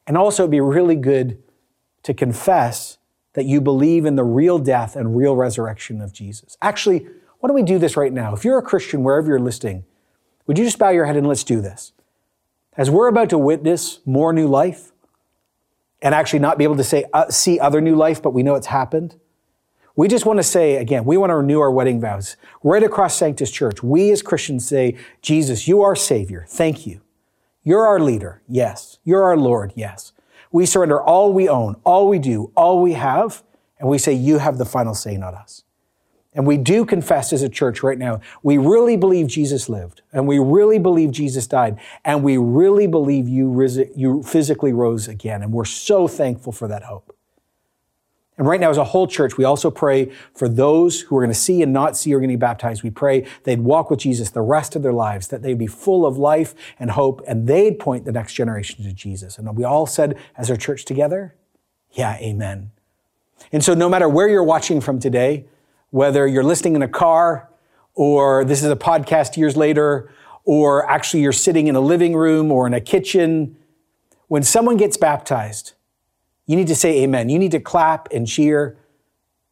And 0.06 0.18
also, 0.18 0.44
it'd 0.44 0.52
be 0.52 0.60
really 0.60 0.98
good 0.98 1.42
to 2.04 2.14
confess 2.14 2.98
that 3.36 3.46
you 3.46 3.62
believe 3.62 4.04
in 4.04 4.18
the 4.18 4.26
real 4.26 4.60
death 4.60 4.98
and 4.98 5.16
real 5.16 5.38
resurrection 5.38 6.02
of 6.02 6.12
Jesus. 6.12 6.58
Actually, 6.62 7.08
why 7.40 7.48
don't 7.48 7.56
we 7.56 7.64
do 7.64 7.80
this 7.80 7.96
right 7.96 8.12
now? 8.12 8.34
If 8.34 8.44
you're 8.44 8.58
a 8.58 8.62
Christian, 8.62 9.02
wherever 9.02 9.30
you're 9.30 9.40
listening, 9.40 9.86
would 10.46 10.58
you 10.58 10.66
just 10.66 10.78
bow 10.78 10.90
your 10.90 11.06
head 11.06 11.16
and 11.16 11.26
let's 11.26 11.46
do 11.46 11.62
this? 11.62 11.94
As 12.76 12.92
we're 12.92 13.08
about 13.08 13.30
to 13.30 13.38
witness 13.38 14.02
more 14.06 14.34
new 14.34 14.50
life 14.50 14.92
and 16.02 16.14
actually 16.14 16.40
not 16.40 16.58
be 16.58 16.66
able 16.66 16.76
to 16.76 16.84
say, 16.84 17.06
uh, 17.14 17.30
see 17.30 17.62
other 17.62 17.80
new 17.80 17.96
life, 17.96 18.22
but 18.22 18.32
we 18.32 18.44
know 18.44 18.56
it's 18.56 18.68
happened. 18.68 19.16
We 19.96 20.10
just 20.10 20.26
want 20.26 20.38
to 20.38 20.44
say 20.44 20.76
again, 20.76 21.06
we 21.06 21.16
want 21.16 21.30
to 21.30 21.36
renew 21.36 21.60
our 21.60 21.72
wedding 21.72 22.02
vows. 22.02 22.36
Right 22.64 22.84
across 22.84 23.16
Sanctus 23.16 23.50
Church, 23.50 23.82
we 23.82 24.12
as 24.12 24.22
Christians 24.22 24.68
say, 24.68 24.98
Jesus, 25.22 25.68
you 25.68 25.82
are 25.82 25.96
Savior. 25.96 26.46
Thank 26.50 26.86
you. 26.86 27.02
You're 27.64 27.88
our 27.88 28.00
leader. 28.00 28.42
Yes. 28.48 29.00
You're 29.04 29.24
our 29.24 29.38
Lord. 29.38 29.72
Yes. 29.76 30.12
We 30.52 30.66
surrender 30.66 31.02
all 31.02 31.34
we 31.34 31.50
own, 31.50 31.78
all 31.84 32.08
we 32.10 32.20
do, 32.20 32.52
all 32.56 32.82
we 32.82 32.94
have, 32.94 33.44
and 33.80 33.90
we 33.90 33.98
say, 33.98 34.14
You 34.14 34.38
have 34.38 34.58
the 34.58 34.66
final 34.66 34.94
say, 34.94 35.18
not 35.18 35.34
us. 35.34 35.64
And 36.34 36.46
we 36.46 36.58
do 36.58 36.86
confess 36.86 37.32
as 37.32 37.42
a 37.42 37.50
church 37.50 37.82
right 37.82 37.98
now, 37.98 38.20
we 38.44 38.58
really 38.58 38.98
believe 38.98 39.28
Jesus 39.28 39.70
lived, 39.70 40.02
and 40.12 40.28
we 40.28 40.38
really 40.38 40.78
believe 40.80 41.12
Jesus 41.12 41.48
died, 41.48 41.80
and 42.04 42.24
we 42.24 42.38
really 42.38 42.88
believe 42.88 43.30
you, 43.30 43.68
you 43.96 44.22
physically 44.22 44.74
rose 44.74 45.08
again. 45.08 45.42
And 45.42 45.54
we're 45.54 45.64
so 45.64 46.10
thankful 46.10 46.52
for 46.52 46.68
that 46.68 46.84
hope. 46.84 47.15
And 48.38 48.46
right 48.46 48.60
now, 48.60 48.70
as 48.70 48.78
a 48.78 48.84
whole 48.84 49.08
church, 49.08 49.38
we 49.38 49.46
also 49.46 49.72
pray 49.72 50.12
for 50.34 50.50
those 50.50 51.02
who 51.02 51.16
are 51.16 51.22
going 51.22 51.34
to 51.34 51.40
see 51.40 51.62
and 51.62 51.72
not 51.72 51.96
see 51.96 52.14
or 52.14 52.20
going 52.20 52.30
to 52.30 52.36
be 52.36 52.40
baptized. 52.40 52.84
We 52.84 52.90
pray 52.90 53.26
they'd 53.44 53.62
walk 53.62 53.90
with 53.90 54.00
Jesus 54.00 54.30
the 54.30 54.42
rest 54.42 54.76
of 54.76 54.84
their 54.84 54.92
lives, 54.92 55.30
that 55.30 55.42
they'd 55.42 55.58
be 55.58 55.68
full 55.68 56.06
of 56.06 56.18
life 56.18 56.54
and 56.78 56.92
hope, 56.92 57.22
and 57.28 57.48
they'd 57.48 57.80
point 57.80 58.04
the 58.04 58.12
next 58.12 58.34
generation 58.34 58.84
to 58.84 58.92
Jesus. 58.92 59.38
And 59.38 59.56
we 59.56 59.64
all 59.64 59.86
said, 59.86 60.18
as 60.36 60.52
our 60.52 60.58
church 60.58 60.84
together, 60.84 61.34
yeah, 61.92 62.18
amen. 62.18 62.72
And 63.54 63.64
so, 63.64 63.74
no 63.74 63.88
matter 63.88 64.10
where 64.10 64.28
you're 64.28 64.44
watching 64.44 64.82
from 64.82 65.00
today, 65.00 65.46
whether 65.92 66.28
you're 66.28 66.44
listening 66.44 66.76
in 66.76 66.82
a 66.82 66.90
car, 66.90 67.50
or 67.94 68.44
this 68.44 68.62
is 68.62 68.70
a 68.70 68.76
podcast 68.76 69.38
years 69.38 69.56
later, 69.56 70.12
or 70.44 70.90
actually 70.90 71.22
you're 71.22 71.32
sitting 71.32 71.68
in 71.68 71.76
a 71.76 71.80
living 71.80 72.16
room 72.16 72.52
or 72.52 72.68
in 72.68 72.74
a 72.74 72.82
kitchen, 72.82 73.56
when 74.28 74.44
someone 74.44 74.76
gets 74.76 74.98
baptized, 74.98 75.74
you 76.46 76.56
need 76.56 76.68
to 76.68 76.76
say 76.76 77.04
amen. 77.04 77.30
You 77.30 77.40
need 77.40 77.52
to 77.52 77.60
clap 77.60 78.08
and 78.12 78.28
cheer. 78.28 78.78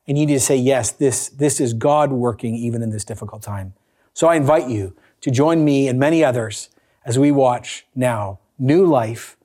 And 0.08 0.18
you 0.18 0.26
need 0.26 0.34
to 0.34 0.40
say, 0.40 0.58
yes, 0.58 0.92
this, 0.92 1.30
this 1.30 1.62
is 1.62 1.74
God 1.74 2.12
working 2.12 2.56
even 2.56 2.82
in 2.82 2.90
this 2.90 3.06
difficult 3.06 3.42
time. 3.42 3.74
So 4.14 4.28
I 4.28 4.36
invite 4.36 4.70
you 4.70 4.96
to 5.22 5.32
join 5.32 5.64
me 5.64 5.88
and 5.88 5.98
many 5.98 6.24
others 6.24 6.70
as 7.06 7.18
we 7.18 7.32
watch 7.32 7.86
now 7.96 8.40
new 8.60 8.86
life 8.86 9.38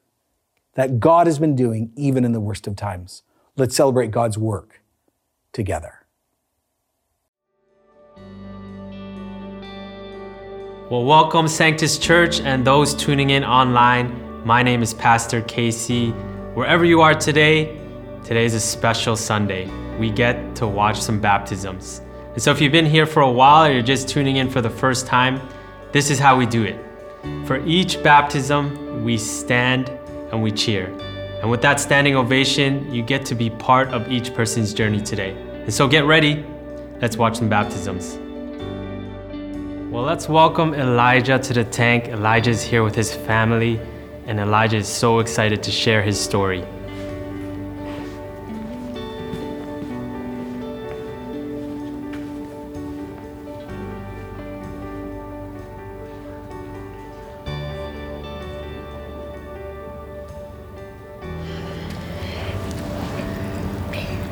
that 0.74 1.00
God 1.00 1.26
has 1.26 1.38
been 1.38 1.54
doing 1.54 1.92
even 1.96 2.24
in 2.24 2.32
the 2.32 2.40
worst 2.40 2.66
of 2.66 2.76
times. 2.76 3.22
Let's 3.56 3.76
celebrate 3.76 4.10
God's 4.10 4.36
work 4.36 4.80
together. 5.52 6.04
Well, 10.90 11.04
welcome, 11.04 11.48
Sanctus 11.48 11.98
Church, 11.98 12.40
and 12.40 12.66
those 12.66 12.94
tuning 12.94 13.30
in 13.30 13.44
online. 13.44 14.44
My 14.44 14.62
name 14.62 14.82
is 14.82 14.94
Pastor 14.94 15.42
Casey. 15.42 16.14
Wherever 16.58 16.84
you 16.84 17.02
are 17.02 17.14
today, 17.14 17.78
today 18.24 18.44
is 18.44 18.52
a 18.52 18.58
special 18.58 19.14
Sunday. 19.14 19.70
We 19.96 20.10
get 20.10 20.56
to 20.56 20.66
watch 20.66 21.00
some 21.00 21.20
baptisms. 21.20 22.02
And 22.32 22.42
so 22.42 22.50
if 22.50 22.60
you've 22.60 22.72
been 22.72 22.84
here 22.84 23.06
for 23.06 23.20
a 23.20 23.30
while 23.30 23.66
or 23.66 23.72
you're 23.72 23.80
just 23.80 24.08
tuning 24.08 24.38
in 24.38 24.50
for 24.50 24.60
the 24.60 24.68
first 24.68 25.06
time, 25.06 25.40
this 25.92 26.10
is 26.10 26.18
how 26.18 26.36
we 26.36 26.46
do 26.46 26.64
it. 26.64 26.76
For 27.46 27.64
each 27.64 28.02
baptism, 28.02 29.04
we 29.04 29.18
stand 29.18 29.88
and 30.32 30.42
we 30.42 30.50
cheer. 30.50 30.86
And 31.42 31.48
with 31.48 31.62
that 31.62 31.78
standing 31.78 32.16
ovation, 32.16 32.92
you 32.92 33.04
get 33.04 33.24
to 33.26 33.36
be 33.36 33.50
part 33.50 33.90
of 33.90 34.10
each 34.10 34.34
person's 34.34 34.74
journey 34.74 35.00
today. 35.00 35.40
And 35.62 35.72
so 35.72 35.86
get 35.86 36.06
ready. 36.06 36.44
Let's 37.00 37.16
watch 37.16 37.36
some 37.36 37.48
baptisms. 37.48 38.18
Well, 39.92 40.02
let's 40.02 40.28
welcome 40.28 40.74
Elijah 40.74 41.38
to 41.38 41.54
the 41.54 41.62
tank. 41.62 42.08
Elijah's 42.08 42.64
here 42.64 42.82
with 42.82 42.96
his 42.96 43.14
family 43.14 43.80
and 44.28 44.38
Elijah 44.38 44.76
is 44.76 44.86
so 44.86 45.20
excited 45.20 45.62
to 45.62 45.70
share 45.70 46.02
his 46.02 46.20
story. 46.20 46.62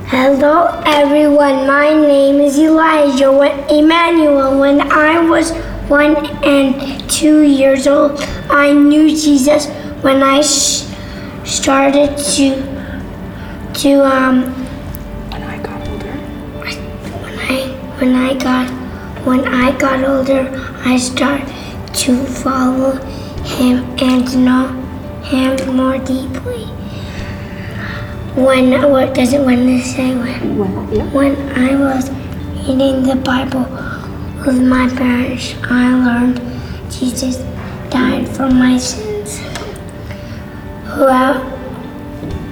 Hello 0.08 0.82
everyone, 0.84 1.66
my 1.66 1.94
name 1.94 2.42
is 2.42 2.58
Elijah 2.58 3.30
Emmanuel. 3.70 4.60
When 4.60 4.82
I 4.92 5.20
was 5.20 5.52
one 5.88 6.16
and 6.44 7.08
two 7.08 7.42
years 7.42 7.86
old, 7.86 8.20
I 8.50 8.72
knew 8.72 9.08
Jesus 9.08 9.68
when 10.06 10.22
I 10.22 10.40
sh- 10.40 10.84
started 11.42 12.16
to 12.34 12.48
to 13.80 13.90
um 14.06 14.36
when 15.30 15.42
I 15.42 15.56
got 15.58 15.88
older 15.88 16.12
when 17.22 17.38
I 17.52 17.56
when 17.98 18.12
I 18.14 18.34
got 18.34 18.70
when 19.26 19.42
I 19.62 19.76
got 19.76 20.04
older 20.08 20.42
I 20.84 20.96
started 20.96 21.48
to 22.02 22.14
follow 22.42 22.92
him 23.54 23.82
and 24.10 24.44
know 24.44 24.68
him 25.24 25.74
more 25.76 25.98
deeply. 25.98 26.66
When 28.46 28.70
what 28.92 29.12
does 29.12 29.32
it 29.32 29.40
when 29.40 29.66
they 29.66 29.80
say 29.80 30.14
when 30.14 30.56
when, 30.56 30.94
yeah. 30.94 31.10
when 31.18 31.34
I 31.64 31.74
was 31.86 32.10
reading 32.68 33.02
the 33.10 33.16
Bible 33.16 33.66
with 34.46 34.62
my 34.76 34.86
parents 35.02 35.56
I 35.64 35.84
learned 36.06 36.38
Jesus 36.92 37.38
died 37.90 38.28
for 38.28 38.48
my 38.48 38.78
sins 38.78 39.05
whoever 40.96 41.44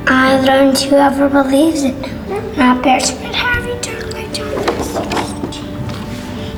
I 0.07 0.39
learned 0.41 0.77
whoever 0.77 1.31
believes 1.31 1.83
in 1.83 1.95
him, 2.05 2.57
not 2.59 2.83
bears 2.83 3.11
but 3.13 3.35
have 3.35 3.65
eternal 3.65 4.11
life. 4.11 4.39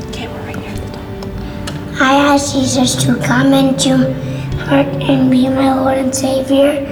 Okay, 0.08 0.26
we're 0.26 0.46
right 0.46 0.56
here 0.56 0.70
at 0.70 0.80
the 0.82 0.90
top. 0.90 2.00
I 2.00 2.14
ask 2.32 2.54
Jesus 2.54 2.96
to 3.04 3.14
come 3.22 3.52
into 3.52 3.98
my 3.98 4.64
heart 4.64 4.88
and 5.00 5.30
be 5.30 5.48
my 5.48 5.72
Lord 5.74 5.98
and 5.98 6.12
Savior. 6.12 6.84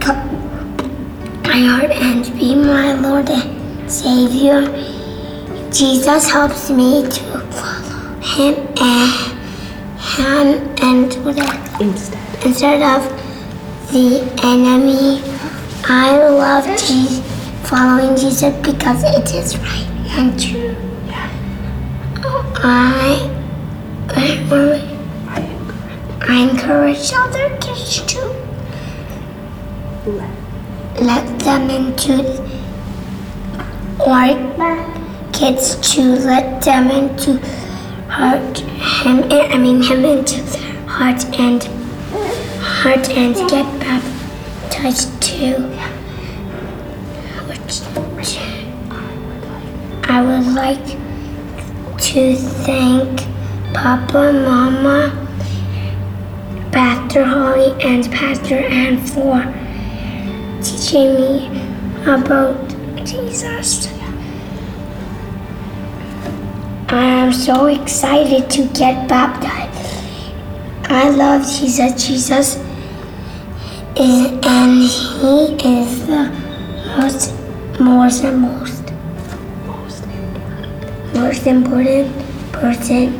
Come 0.00 0.26
my 1.44 1.60
heart 1.70 1.92
and 1.92 2.24
be 2.36 2.56
my 2.56 2.94
Lord 2.94 3.30
and 3.30 3.88
Savior. 3.88 4.62
Jesus 5.70 6.28
helps 6.28 6.70
me 6.70 7.02
to 7.02 7.40
follow 7.52 8.18
Him 8.20 8.66
and 8.80 9.12
Him 10.00 10.48
and 10.82 11.24
whatever. 11.24 11.84
Instead. 11.84 12.21
Instead 12.44 12.82
of 12.82 13.02
the 13.92 14.20
enemy. 14.42 15.20
I 15.84 16.16
love 16.16 16.64
Jesus, 16.78 17.20
following 17.68 18.16
Jesus 18.16 18.54
because 18.64 19.02
it 19.04 19.34
is 19.34 19.58
right 19.58 19.86
and 20.16 20.40
true. 20.40 20.76
I, 22.64 23.28
I, 26.20 26.36
encourage 26.48 27.12
other 27.12 27.56
kids 27.58 28.02
to 28.02 28.20
Let. 30.06 31.02
let 31.02 31.38
them 31.40 31.70
into, 31.70 32.40
or 33.98 35.32
kids 35.32 35.74
to 35.94 36.02
let 36.02 36.62
them 36.62 36.90
into 36.90 37.38
heart 38.08 38.58
him. 38.58 39.24
I 39.32 39.58
mean 39.58 39.82
him 39.82 40.04
into 40.04 40.40
their 40.42 40.86
heart 40.86 41.24
and 41.40 41.81
heart 42.82 43.08
and 43.10 43.36
get 43.48 43.64
baptized 43.78 45.22
too. 45.22 45.54
I 50.02 50.20
would 50.20 50.52
like 50.52 50.84
to 51.98 52.34
thank 52.66 53.20
Papa, 53.72 54.32
Mama, 54.32 55.28
Pastor 56.72 57.22
Holly, 57.22 57.80
and 57.84 58.10
Pastor 58.10 58.56
Ann 58.58 58.98
for 58.98 59.38
teaching 60.60 61.14
me 61.14 61.46
about 62.04 62.68
Jesus. 63.06 63.86
I 66.88 67.04
am 67.04 67.32
so 67.32 67.66
excited 67.66 68.50
to 68.50 68.66
get 68.76 69.08
baptized. 69.08 69.72
I 70.90 71.10
love 71.10 71.42
Jesus. 71.42 72.04
Jesus 72.04 72.61
is, 73.96 74.30
and 74.44 74.82
he 74.82 75.54
is 75.68 76.06
the 76.06 76.30
most, 76.96 77.34
most 77.80 78.24
and 78.24 78.40
most, 78.40 78.82
most 81.14 81.46
important 81.46 82.12
person 82.52 83.14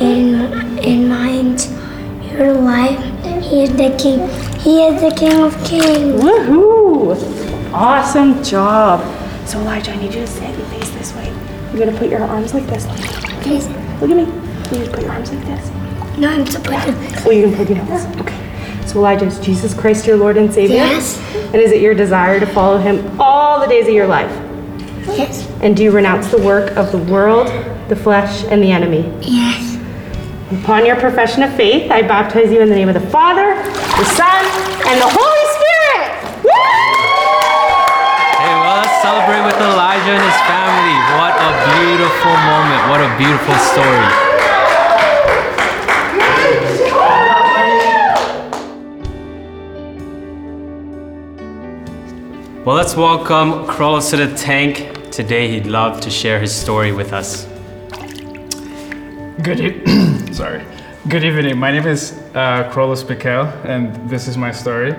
in 0.00 0.78
in 0.78 1.08
my 1.08 1.28
entire 1.28 2.54
life. 2.54 2.98
He 3.42 3.64
is 3.64 3.70
the 3.70 3.94
king. 3.98 4.28
He 4.60 4.82
is 4.84 5.00
the 5.02 5.14
king 5.14 5.40
of 5.40 5.52
kings. 5.64 6.20
Woohoo! 6.22 7.72
Awesome 7.72 8.42
job. 8.42 9.00
So 9.46 9.58
Elijah, 9.60 9.92
I 9.92 9.96
need 9.96 10.14
you 10.14 10.20
to 10.20 10.26
sit 10.26 10.44
and 10.44 10.66
face 10.68 10.90
this 10.90 11.14
way. 11.14 11.26
You're 11.70 11.84
gonna 11.84 11.98
put 11.98 12.08
your 12.08 12.22
arms 12.22 12.54
like 12.54 12.66
this. 12.66 12.86
Look 14.00 14.10
at 14.10 14.16
me. 14.16 14.24
You 14.24 14.84
just 14.84 14.92
put 14.92 15.02
your 15.02 15.12
arms 15.12 15.32
like 15.32 15.44
this. 15.44 15.70
No, 16.18 16.28
I'm 16.28 16.46
supposed 16.46 17.26
Oh, 17.26 17.30
you 17.30 17.46
can 17.46 17.54
plug 17.54 17.68
your 17.68 17.84
nose. 17.84 18.06
Okay. 18.20 18.41
So 18.92 18.98
Elijah, 18.98 19.24
is 19.24 19.40
Jesus 19.40 19.72
Christ 19.72 20.06
your 20.06 20.18
Lord 20.18 20.36
and 20.36 20.52
Savior? 20.52 20.76
Yes. 20.76 21.18
And 21.32 21.56
is 21.56 21.72
it 21.72 21.80
your 21.80 21.94
desire 21.94 22.38
to 22.38 22.44
follow 22.44 22.76
Him 22.76 23.18
all 23.18 23.58
the 23.58 23.66
days 23.66 23.88
of 23.88 23.94
your 23.94 24.06
life? 24.06 24.30
Yes. 25.16 25.48
And 25.62 25.74
do 25.74 25.82
you 25.82 25.90
renounce 25.90 26.30
the 26.30 26.36
work 26.36 26.76
of 26.76 26.92
the 26.92 26.98
world, 26.98 27.46
the 27.88 27.96
flesh, 27.96 28.44
and 28.44 28.62
the 28.62 28.70
enemy? 28.70 29.08
Yes. 29.22 29.80
Upon 30.60 30.84
your 30.84 30.96
profession 30.96 31.42
of 31.42 31.54
faith, 31.56 31.90
I 31.90 32.02
baptize 32.02 32.52
you 32.52 32.60
in 32.60 32.68
the 32.68 32.74
name 32.74 32.90
of 32.90 32.94
the 32.94 33.08
Father, 33.08 33.56
the 33.56 34.08
Son, 34.12 34.44
and 34.84 35.00
the 35.00 35.08
Holy 35.08 35.44
Spirit. 35.56 36.44
Woo! 36.44 36.52
Hey, 38.44 38.52
well, 38.60 38.76
let's 38.76 39.00
celebrate 39.00 39.40
with 39.48 39.56
Elijah 39.56 40.20
and 40.20 40.20
his 40.20 40.40
family. 40.44 40.96
What 41.16 41.32
a 41.40 41.48
beautiful 41.80 42.36
moment. 42.44 42.80
What 42.92 43.00
a 43.00 43.08
beautiful 43.16 43.56
story. 43.72 44.31
Well, 52.64 52.76
let's 52.76 52.94
welcome 52.94 53.66
Krolos 53.66 54.10
to 54.10 54.16
the 54.24 54.36
tank. 54.36 55.10
Today, 55.10 55.48
he'd 55.48 55.66
love 55.66 56.00
to 56.02 56.10
share 56.10 56.38
his 56.38 56.54
story 56.54 56.92
with 56.92 57.12
us. 57.12 57.48
Good, 59.42 59.58
e- 59.58 60.32
sorry. 60.32 60.64
Good 61.08 61.24
evening. 61.24 61.58
My 61.58 61.72
name 61.72 61.88
is 61.88 62.12
uh, 62.36 62.70
Krolos 62.72 63.02
and 63.64 64.08
this 64.08 64.28
is 64.28 64.36
my 64.36 64.52
story. 64.52 64.94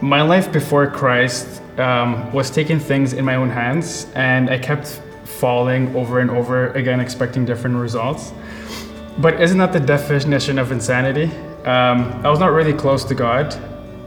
My 0.00 0.22
life 0.22 0.50
before 0.50 0.90
Christ 0.90 1.62
um, 1.78 2.32
was 2.32 2.50
taking 2.50 2.80
things 2.80 3.12
in 3.12 3.24
my 3.24 3.36
own 3.36 3.48
hands, 3.48 4.08
and 4.16 4.50
I 4.50 4.58
kept 4.58 5.00
falling 5.22 5.94
over 5.94 6.18
and 6.18 6.32
over 6.32 6.72
again, 6.72 6.98
expecting 6.98 7.44
different 7.44 7.76
results. 7.76 8.32
But 9.18 9.40
isn't 9.40 9.58
that 9.58 9.72
the 9.72 9.78
definition 9.78 10.58
of 10.58 10.72
insanity? 10.72 11.30
Um, 11.64 12.10
I 12.24 12.28
was 12.28 12.40
not 12.40 12.50
really 12.50 12.72
close 12.72 13.04
to 13.04 13.14
God. 13.14 13.54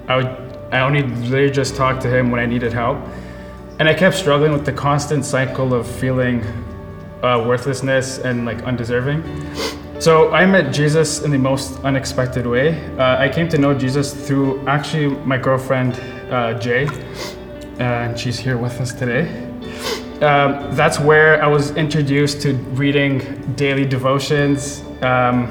I 0.09 0.17
would, 0.17 0.40
I 0.71 0.79
only 0.79 1.03
literally 1.03 1.51
just 1.51 1.75
talked 1.75 2.01
to 2.03 2.09
Him 2.09 2.31
when 2.31 2.39
I 2.39 2.45
needed 2.45 2.71
help, 2.71 2.97
and 3.79 3.89
I 3.89 3.93
kept 3.93 4.15
struggling 4.15 4.53
with 4.53 4.65
the 4.65 4.71
constant 4.71 5.25
cycle 5.25 5.73
of 5.73 5.85
feeling 5.85 6.41
uh, 7.23 7.43
worthlessness 7.45 8.19
and 8.19 8.45
like 8.45 8.63
undeserving. 8.63 9.23
So 9.99 10.31
I 10.31 10.45
met 10.45 10.73
Jesus 10.73 11.21
in 11.21 11.29
the 11.29 11.37
most 11.37 11.79
unexpected 11.83 12.47
way. 12.47 12.83
Uh, 12.97 13.17
I 13.19 13.29
came 13.29 13.47
to 13.49 13.57
know 13.57 13.73
Jesus 13.73 14.13
through 14.13 14.65
actually 14.67 15.15
my 15.25 15.37
girlfriend 15.37 15.99
uh, 16.31 16.57
Jay, 16.57 16.87
and 17.77 18.17
she's 18.17 18.39
here 18.39 18.57
with 18.57 18.79
us 18.79 18.93
today. 18.93 19.27
Um, 20.21 20.75
that's 20.75 20.99
where 20.99 21.43
I 21.43 21.47
was 21.47 21.71
introduced 21.71 22.41
to 22.43 22.53
reading 22.53 23.19
daily 23.55 23.85
devotions, 23.85 24.83
um, 25.01 25.47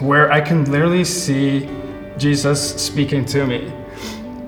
where 0.00 0.32
I 0.32 0.40
can 0.40 0.64
literally 0.70 1.04
see 1.04 1.68
Jesus 2.16 2.74
speaking 2.82 3.24
to 3.26 3.44
me. 3.44 3.72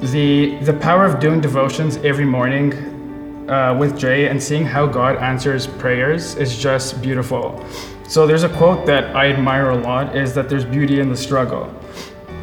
The 0.01 0.57
the 0.57 0.75
power 0.75 1.07
of 1.07 1.21
doing 1.21 1.41
devotions 1.41 1.97
every 1.99 2.27
morning 2.27 3.49
uh, 3.49 3.75
with 3.79 3.99
Jay 3.99 4.29
and 4.29 4.43
seeing 4.43 4.63
how 4.63 4.87
God 4.87 5.17
answers 5.17 5.67
prayers 5.67 6.35
is 6.35 6.59
just 6.59 7.01
beautiful. 7.01 7.65
So 8.07 8.27
there's 8.27 8.43
a 8.43 8.51
quote 8.51 8.85
that 8.85 9.17
I 9.17 9.33
admire 9.33 9.71
a 9.71 9.77
lot 9.77 10.15
is 10.15 10.35
that 10.35 10.51
there's 10.51 10.67
beauty 10.67 11.01
in 11.01 11.09
the 11.09 11.17
struggle. 11.17 11.75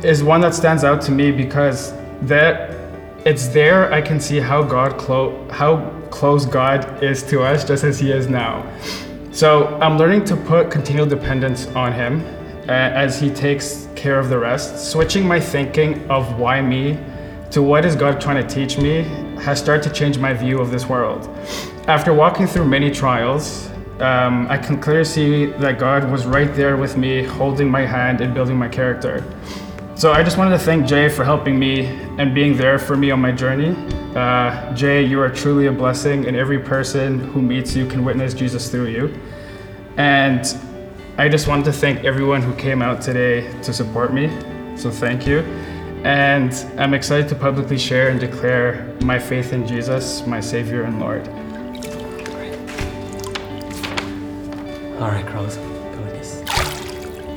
Is 0.01 0.23
one 0.23 0.41
that 0.41 0.55
stands 0.55 0.83
out 0.83 0.99
to 1.03 1.11
me 1.11 1.31
because 1.31 1.93
that 2.23 2.75
it's 3.23 3.47
there 3.49 3.93
I 3.93 4.01
can 4.01 4.19
see 4.19 4.39
how 4.39 4.63
God 4.63 4.97
clo- 4.97 5.47
how 5.51 5.91
close 6.09 6.47
God 6.47 7.03
is 7.03 7.21
to 7.23 7.43
us 7.43 7.63
just 7.63 7.83
as 7.83 7.99
he 7.99 8.11
is 8.11 8.27
now. 8.27 8.65
So 9.31 9.79
I'm 9.79 9.99
learning 9.99 10.25
to 10.25 10.35
put 10.35 10.71
continual 10.71 11.05
dependence 11.05 11.67
on 11.75 11.93
him 11.93 12.25
uh, 12.67 12.71
as 12.71 13.19
he 13.19 13.29
takes 13.29 13.87
care 13.95 14.17
of 14.17 14.29
the 14.29 14.39
rest, 14.39 14.91
switching 14.91 15.27
my 15.27 15.39
thinking 15.39 16.09
of 16.09 16.39
why 16.39 16.59
me 16.59 16.97
to 17.53 17.61
what 17.61 17.85
is 17.85 17.95
God 17.95 18.19
trying 18.19 18.45
to 18.45 18.51
teach 18.51 18.79
me 18.79 19.03
has 19.43 19.59
started 19.59 19.83
to 19.83 19.91
change 19.91 20.17
my 20.17 20.33
view 20.33 20.59
of 20.59 20.71
this 20.71 20.87
world. 20.87 21.29
After 21.87 22.11
walking 22.11 22.47
through 22.47 22.65
many 22.65 22.89
trials, 22.89 23.69
um, 23.99 24.47
I 24.49 24.57
can 24.57 24.81
clearly 24.81 25.05
see 25.05 25.45
that 25.45 25.77
God 25.77 26.11
was 26.11 26.25
right 26.25 26.51
there 26.55 26.77
with 26.77 26.97
me, 26.97 27.23
holding 27.23 27.69
my 27.69 27.85
hand 27.85 28.21
and 28.21 28.33
building 28.33 28.57
my 28.57 28.67
character. 28.67 29.23
So 29.93 30.13
I 30.13 30.23
just 30.23 30.39
wanted 30.39 30.57
to 30.57 30.63
thank 30.63 30.87
Jay 30.87 31.07
for 31.09 31.23
helping 31.23 31.59
me 31.59 31.85
and 32.17 32.33
being 32.33 32.57
there 32.57 32.79
for 32.79 32.97
me 32.97 33.11
on 33.11 33.21
my 33.21 33.31
journey. 33.31 33.75
Uh, 34.15 34.73
Jay, 34.73 35.03
you 35.05 35.21
are 35.21 35.29
truly 35.29 35.67
a 35.67 35.71
blessing, 35.71 36.25
and 36.25 36.35
every 36.35 36.57
person 36.57 37.19
who 37.19 37.39
meets 37.39 37.75
you 37.75 37.85
can 37.85 38.03
witness 38.03 38.33
Jesus 38.33 38.71
through 38.71 38.87
you. 38.87 39.13
And 39.97 40.57
I 41.19 41.29
just 41.29 41.47
wanted 41.47 41.65
to 41.65 41.73
thank 41.73 42.03
everyone 42.03 42.41
who 42.41 42.55
came 42.55 42.81
out 42.81 42.99
today 42.99 43.47
to 43.61 43.71
support 43.71 44.11
me. 44.11 44.27
So 44.75 44.89
thank 44.89 45.27
you. 45.27 45.41
And 46.03 46.53
I'm 46.77 46.93
excited 46.93 47.29
to 47.29 47.35
publicly 47.35 47.77
share 47.77 48.09
and 48.09 48.19
declare 48.19 48.93
my 49.03 49.17
faith 49.17 49.53
in 49.53 49.65
Jesus, 49.65 50.27
my 50.27 50.41
Savior 50.41 50.83
and 50.83 50.99
Lord. 50.99 51.25
All 54.99 55.09
right, 55.09 55.25
Carlos, 55.25 55.55
go 55.55 56.01
with 56.01 56.11
this. 56.11 56.41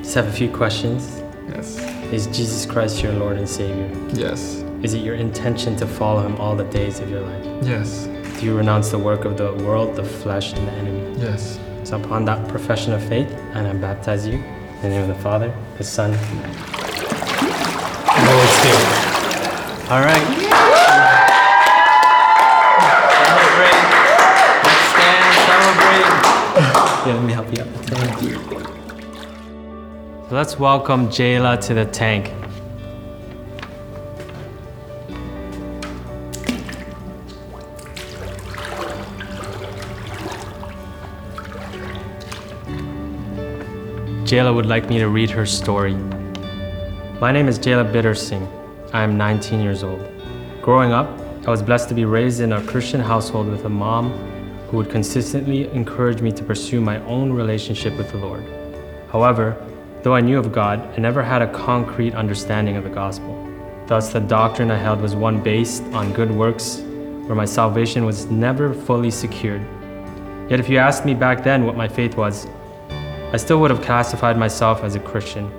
Just 0.02 0.14
have 0.14 0.26
a 0.26 0.32
few 0.32 0.50
questions. 0.50 1.22
Yes. 1.48 1.78
Is 2.12 2.26
Jesus 2.26 2.66
Christ 2.66 3.02
your 3.02 3.12
Lord 3.12 3.36
and 3.36 3.48
Savior? 3.48 3.88
Yes. 4.12 4.64
Is 4.82 4.94
it 4.94 4.98
your 4.98 5.14
intention 5.14 5.76
to 5.76 5.86
follow 5.86 6.20
him 6.26 6.36
all 6.36 6.56
the 6.56 6.64
days 6.64 6.98
of 6.98 7.08
your 7.08 7.20
life? 7.20 7.44
Yes. 7.62 8.06
Do 8.38 8.46
you 8.46 8.56
renounce 8.56 8.90
the 8.90 8.98
work 8.98 9.24
of 9.24 9.36
the 9.36 9.54
world, 9.64 9.96
the 9.96 10.04
flesh, 10.04 10.52
and 10.52 10.66
the 10.66 10.72
enemy? 10.72 11.20
Yes. 11.20 11.58
So 11.84 12.00
upon 12.00 12.24
that 12.24 12.48
profession 12.48 12.92
of 12.92 13.02
faith, 13.08 13.30
and 13.54 13.66
I 13.66 13.72
baptize 13.74 14.26
you 14.26 14.34
in 14.34 14.82
the 14.82 14.88
name 14.88 15.02
of 15.02 15.16
the 15.16 15.22
Father, 15.22 15.54
the 15.78 15.84
Son, 15.84 16.12
All 19.88 20.00
right. 20.00 20.26
Celebrate. 23.14 23.82
Let's 24.64 24.84
stand, 24.90 25.26
celebrate. 25.46 26.10
Yeah, 27.06 27.14
let 27.14 27.22
me 27.22 27.32
help 27.32 27.46
you 27.56 27.62
out. 27.62 27.68
Thank 27.86 28.22
you. 28.22 28.34
So 30.28 30.34
let's 30.34 30.58
welcome 30.58 31.06
Jayla 31.08 31.60
to 31.66 31.74
the 31.74 31.84
tank. 31.84 32.32
Jayla 44.24 44.52
would 44.52 44.66
like 44.66 44.88
me 44.88 44.98
to 44.98 45.08
read 45.08 45.30
her 45.30 45.46
story. 45.46 45.94
My 47.18 47.32
name 47.32 47.48
is 47.48 47.58
Jayla 47.58 47.90
Bittersingh. 47.90 48.46
I 48.92 49.02
am 49.02 49.16
19 49.16 49.62
years 49.62 49.82
old. 49.82 50.06
Growing 50.60 50.92
up, 50.92 51.08
I 51.46 51.50
was 51.50 51.62
blessed 51.62 51.88
to 51.88 51.94
be 51.94 52.04
raised 52.04 52.42
in 52.42 52.52
a 52.52 52.62
Christian 52.66 53.00
household 53.00 53.48
with 53.48 53.64
a 53.64 53.70
mom 53.70 54.12
who 54.68 54.76
would 54.76 54.90
consistently 54.90 55.66
encourage 55.70 56.20
me 56.20 56.30
to 56.32 56.44
pursue 56.44 56.78
my 56.78 57.00
own 57.04 57.32
relationship 57.32 57.96
with 57.96 58.10
the 58.10 58.18
Lord. 58.18 58.44
However, 59.10 59.56
though 60.02 60.14
I 60.14 60.20
knew 60.20 60.38
of 60.38 60.52
God, 60.52 60.78
I 60.94 60.98
never 60.98 61.22
had 61.22 61.40
a 61.40 61.50
concrete 61.50 62.14
understanding 62.14 62.76
of 62.76 62.84
the 62.84 62.90
gospel. 62.90 63.50
Thus, 63.86 64.12
the 64.12 64.20
doctrine 64.20 64.70
I 64.70 64.76
held 64.76 65.00
was 65.00 65.16
one 65.16 65.42
based 65.42 65.84
on 65.94 66.12
good 66.12 66.30
works, 66.30 66.80
where 67.24 67.34
my 67.34 67.46
salvation 67.46 68.04
was 68.04 68.26
never 68.26 68.74
fully 68.74 69.10
secured. 69.10 69.62
Yet, 70.50 70.60
if 70.60 70.68
you 70.68 70.76
asked 70.76 71.06
me 71.06 71.14
back 71.14 71.42
then 71.42 71.64
what 71.64 71.78
my 71.78 71.88
faith 71.88 72.14
was, 72.14 72.46
I 73.32 73.38
still 73.38 73.58
would 73.62 73.70
have 73.70 73.80
classified 73.80 74.36
myself 74.36 74.84
as 74.84 74.96
a 74.96 75.00
Christian, 75.00 75.50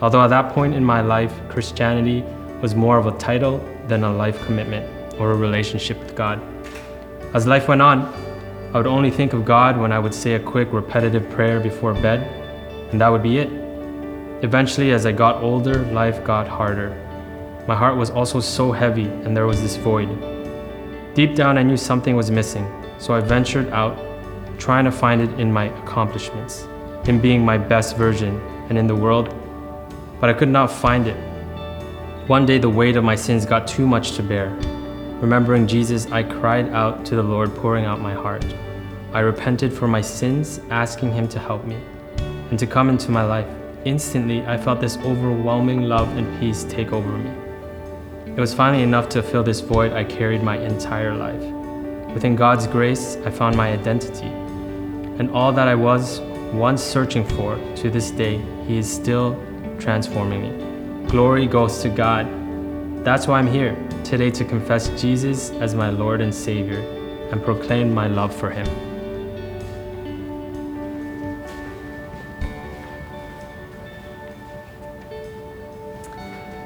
although 0.00 0.22
at 0.22 0.28
that 0.28 0.52
point 0.52 0.74
in 0.74 0.84
my 0.84 1.00
life, 1.00 1.32
Christianity 1.48 2.22
was 2.60 2.74
more 2.74 2.98
of 2.98 3.06
a 3.06 3.18
title 3.18 3.58
than 3.86 4.04
a 4.04 4.12
life 4.12 4.44
commitment 4.46 5.14
or 5.20 5.32
a 5.32 5.36
relationship 5.36 5.98
with 5.98 6.14
God. 6.14 6.40
As 7.34 7.46
life 7.46 7.68
went 7.68 7.82
on, 7.82 8.02
I 8.72 8.76
would 8.76 8.86
only 8.86 9.10
think 9.10 9.32
of 9.32 9.44
God 9.44 9.78
when 9.78 9.92
I 9.92 9.98
would 9.98 10.14
say 10.14 10.34
a 10.34 10.40
quick 10.40 10.72
repetitive 10.72 11.28
prayer 11.30 11.58
before 11.60 11.94
bed, 11.94 12.20
and 12.90 13.00
that 13.00 13.08
would 13.08 13.22
be 13.22 13.38
it. 13.38 13.50
Eventually, 14.42 14.92
as 14.92 15.06
I 15.06 15.12
got 15.12 15.42
older, 15.42 15.84
life 15.86 16.22
got 16.22 16.46
harder. 16.46 16.90
my 17.66 17.74
heart 17.76 17.96
was 17.96 18.08
also 18.08 18.40
so 18.40 18.72
heavy 18.72 19.04
and 19.04 19.36
there 19.36 19.46
was 19.46 19.60
this 19.60 19.76
void. 19.76 20.08
Deep 21.14 21.34
down, 21.34 21.58
I 21.58 21.62
knew 21.62 21.76
something 21.76 22.16
was 22.16 22.30
missing, 22.30 22.66
so 22.98 23.12
I 23.12 23.20
ventured 23.20 23.68
out, 23.70 23.98
trying 24.58 24.84
to 24.84 24.92
find 24.92 25.20
it 25.20 25.40
in 25.40 25.52
my 25.52 25.64
accomplishments, 25.82 26.66
in 27.04 27.20
being 27.20 27.44
my 27.44 27.58
best 27.58 27.96
version, 27.96 28.40
and 28.68 28.78
in 28.78 28.86
the 28.86 28.96
world, 28.96 29.34
but 30.20 30.30
I 30.30 30.32
could 30.32 30.48
not 30.48 30.70
find 30.70 31.06
it. 31.06 31.16
One 32.28 32.44
day, 32.44 32.58
the 32.58 32.68
weight 32.68 32.96
of 32.96 33.04
my 33.04 33.16
sins 33.16 33.46
got 33.46 33.66
too 33.66 33.86
much 33.86 34.12
to 34.16 34.22
bear. 34.22 34.50
Remembering 35.20 35.66
Jesus, 35.66 36.06
I 36.12 36.22
cried 36.22 36.68
out 36.70 37.04
to 37.06 37.16
the 37.16 37.22
Lord, 37.22 37.54
pouring 37.54 37.84
out 37.84 38.00
my 38.00 38.14
heart. 38.14 38.44
I 39.12 39.20
repented 39.20 39.72
for 39.72 39.88
my 39.88 40.00
sins, 40.00 40.60
asking 40.70 41.12
Him 41.12 41.26
to 41.28 41.38
help 41.38 41.64
me 41.64 41.76
and 42.50 42.58
to 42.58 42.66
come 42.66 42.88
into 42.88 43.10
my 43.10 43.24
life. 43.24 43.48
Instantly, 43.84 44.44
I 44.46 44.56
felt 44.56 44.80
this 44.80 44.98
overwhelming 44.98 45.82
love 45.82 46.14
and 46.16 46.38
peace 46.40 46.64
take 46.64 46.92
over 46.92 47.16
me. 47.16 47.30
It 48.26 48.40
was 48.40 48.54
finally 48.54 48.82
enough 48.82 49.08
to 49.10 49.22
fill 49.22 49.42
this 49.42 49.60
void 49.60 49.92
I 49.92 50.04
carried 50.04 50.42
my 50.42 50.58
entire 50.58 51.14
life. 51.14 51.42
Within 52.12 52.36
God's 52.36 52.66
grace, 52.66 53.16
I 53.24 53.30
found 53.30 53.56
my 53.56 53.72
identity. 53.72 54.28
And 55.18 55.30
all 55.30 55.52
that 55.52 55.68
I 55.68 55.74
was 55.74 56.20
once 56.52 56.82
searching 56.82 57.24
for, 57.24 57.56
to 57.76 57.90
this 57.90 58.10
day, 58.10 58.40
He 58.66 58.78
is 58.78 58.92
still 58.92 59.32
transforming 59.78 60.42
me. 60.42 61.08
Glory 61.08 61.46
goes 61.46 61.80
to 61.82 61.88
God. 61.88 62.26
That's 63.04 63.26
why 63.26 63.38
I'm 63.38 63.46
here 63.46 63.76
today 64.04 64.30
to 64.32 64.44
confess 64.44 64.88
Jesus 65.00 65.50
as 65.52 65.74
my 65.74 65.90
Lord 65.90 66.20
and 66.20 66.34
Savior 66.34 66.80
and 67.30 67.42
proclaim 67.42 67.94
my 67.94 68.06
love 68.06 68.34
for 68.34 68.50
Him. 68.50 68.66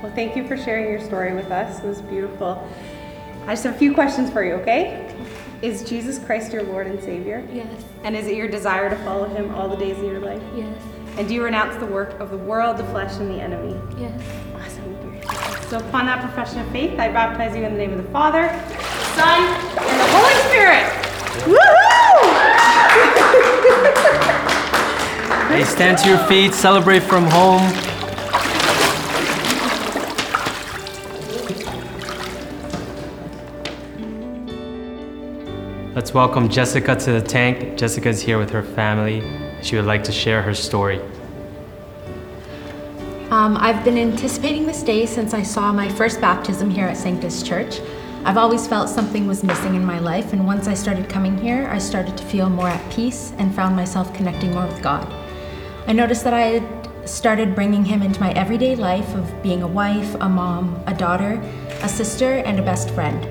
Well, 0.03 0.13
thank 0.15 0.37
you 0.37 0.47
for 0.47 0.57
sharing 0.57 0.91
your 0.91 1.01
story 1.01 1.33
with 1.35 1.51
us. 1.51 1.79
It 1.79 1.87
was 1.87 2.03
beautiful. 2.03 2.69
I 3.47 3.53
just 3.53 3.65
have 3.65 3.75
a 3.75 3.79
few 3.79 3.95
questions 3.95 4.31
for 4.31 4.45
you, 4.45 4.55
okay? 4.55 5.15
Is 5.63 5.89
Jesus 5.89 6.19
Christ 6.19 6.53
your 6.53 6.65
Lord 6.65 6.89
and 6.89 7.01
Savior? 7.01 7.47
Yes. 7.53 7.85
And 8.03 8.17
is 8.17 8.27
it 8.27 8.35
your 8.35 8.49
desire 8.49 8.91
to 8.91 8.97
follow 9.05 9.29
him 9.29 9.55
all 9.55 9.69
the 9.69 9.77
days 9.77 9.97
of 9.99 10.05
your 10.05 10.19
life? 10.21 10.43
Yes. 10.57 10.77
And 11.19 11.29
do 11.29 11.35
you 11.35 11.45
renounce 11.45 11.77
the 11.77 11.85
work 11.85 12.19
of 12.21 12.31
the 12.31 12.39
world, 12.39 12.79
the 12.79 12.85
flesh, 12.85 13.19
and 13.19 13.31
the 13.31 13.41
enemy? 13.41 13.79
Yes. 13.99 14.19
Awesome. 14.55 15.69
So, 15.69 15.77
upon 15.77 16.07
that 16.07 16.21
profession 16.21 16.61
of 16.61 16.69
faith, 16.73 16.99
I 16.99 17.09
baptize 17.09 17.55
you 17.55 17.65
in 17.65 17.73
the 17.73 17.79
name 17.79 17.93
of 17.93 18.03
the 18.03 18.11
Father, 18.11 18.43
the 18.43 19.05
Son, 19.15 19.43
and 19.79 20.01
the 20.01 20.07
Holy 20.09 20.35
Spirit. 20.49 20.87
Woohoo! 21.45 22.03
Hey, 25.49 25.65
stand 25.65 25.99
to 25.99 26.09
your 26.09 26.19
feet, 26.29 26.55
celebrate 26.55 27.01
from 27.01 27.25
home. 27.25 27.61
Let's 35.95 36.15
welcome 36.15 36.49
Jessica 36.49 36.97
to 36.97 37.13
the 37.13 37.21
tank. 37.21 37.77
Jessica 37.77 38.09
is 38.09 38.23
here 38.23 38.39
with 38.39 38.49
her 38.49 38.63
family. 38.63 39.52
She 39.63 39.77
would 39.77 39.85
like 39.85 40.05
to 40.05 40.13
share 40.13 40.43
her 40.43 40.55
story. 40.55 41.01
Um, 43.31 43.57
I've 43.57 43.83
been 43.85 43.97
anticipating 43.97 44.67
this 44.67 44.83
day 44.83 45.07
since 45.07 45.33
I 45.33 45.43
saw 45.43 45.73
my 45.73 45.89
first 45.89 46.21
baptism 46.21 46.69
here 46.69 46.87
at 46.87 46.97
Sanctus 46.97 47.43
Church. 47.43 47.81
I've 48.25 48.37
always 48.37 48.67
felt 48.67 48.89
something 48.89 49.27
was 49.27 49.43
missing 49.43 49.75
in 49.75 49.85
my 49.85 49.99
life, 49.99 50.33
and 50.33 50.47
once 50.47 50.69
I 50.69 50.75
started 50.75 51.09
coming 51.09 51.39
here, 51.39 51.67
I 51.69 51.79
started 51.79 52.17
to 52.19 52.25
feel 52.25 52.51
more 52.51 52.69
at 52.69 52.93
peace 52.93 53.33
and 53.39 53.55
found 53.55 53.75
myself 53.75 54.13
connecting 54.13 54.53
more 54.53 54.67
with 54.67 54.83
God. 54.83 55.11
I 55.87 55.93
noticed 55.93 56.25
that 56.25 56.35
I 56.35 56.43
had 56.43 57.09
started 57.09 57.55
bringing 57.55 57.85
Him 57.85 58.03
into 58.03 58.21
my 58.21 58.33
everyday 58.33 58.77
life 58.77 59.15
of 59.15 59.43
being 59.43 59.63
a 59.63 59.67
wife, 59.67 60.15
a 60.21 60.29
mom, 60.29 60.83
a 60.87 60.95
daughter, 60.95 61.41
a 61.83 61.89
sister, 61.89 62.35
and 62.35 62.59
a 62.59 62.63
best 62.63 62.91
friend. 62.91 63.27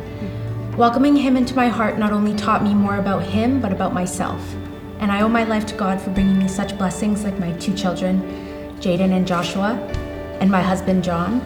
Welcoming 0.77 1.15
Him 1.15 1.37
into 1.37 1.55
my 1.55 1.67
heart 1.67 1.97
not 1.97 2.11
only 2.11 2.33
taught 2.35 2.63
me 2.63 2.73
more 2.73 2.97
about 2.97 3.23
Him, 3.23 3.61
but 3.61 3.71
about 3.71 3.93
myself. 3.93 4.41
And 5.01 5.11
I 5.11 5.21
owe 5.21 5.27
my 5.27 5.43
life 5.43 5.65
to 5.65 5.75
God 5.75 5.99
for 5.99 6.11
bringing 6.11 6.37
me 6.37 6.47
such 6.47 6.77
blessings 6.77 7.23
like 7.23 7.39
my 7.39 7.51
two 7.53 7.75
children, 7.75 8.21
Jaden 8.79 9.11
and 9.11 9.27
Joshua, 9.27 9.73
and 10.39 10.49
my 10.49 10.61
husband, 10.61 11.03
John. 11.03 11.41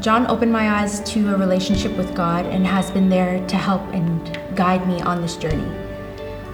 John 0.00 0.26
opened 0.28 0.52
my 0.52 0.80
eyes 0.80 1.00
to 1.12 1.34
a 1.34 1.36
relationship 1.36 1.96
with 1.96 2.14
God 2.14 2.46
and 2.46 2.64
has 2.64 2.92
been 2.92 3.08
there 3.08 3.44
to 3.48 3.56
help 3.56 3.82
and 3.92 4.56
guide 4.56 4.86
me 4.86 5.00
on 5.00 5.20
this 5.20 5.36
journey. 5.36 5.66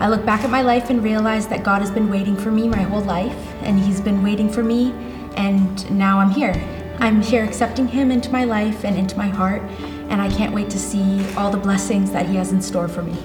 I 0.00 0.08
look 0.08 0.24
back 0.24 0.42
at 0.42 0.50
my 0.50 0.62
life 0.62 0.88
and 0.88 1.04
realize 1.04 1.46
that 1.48 1.64
God 1.64 1.82
has 1.82 1.90
been 1.90 2.08
waiting 2.08 2.36
for 2.36 2.50
me 2.50 2.66
my 2.66 2.82
whole 2.82 3.02
life, 3.02 3.36
and 3.62 3.78
He's 3.78 4.00
been 4.00 4.22
waiting 4.22 4.48
for 4.50 4.62
me, 4.62 4.92
and 5.36 5.90
now 5.90 6.18
I'm 6.18 6.30
here. 6.30 6.54
I'm 6.98 7.20
here 7.20 7.44
accepting 7.44 7.86
Him 7.86 8.10
into 8.10 8.30
my 8.30 8.44
life 8.44 8.84
and 8.84 8.96
into 8.96 9.18
my 9.18 9.28
heart, 9.28 9.60
and 10.08 10.22
I 10.22 10.30
can't 10.30 10.54
wait 10.54 10.70
to 10.70 10.78
see 10.78 11.24
all 11.34 11.50
the 11.50 11.58
blessings 11.58 12.10
that 12.12 12.26
He 12.26 12.36
has 12.36 12.52
in 12.52 12.62
store 12.62 12.88
for 12.88 13.02
me. 13.02 13.16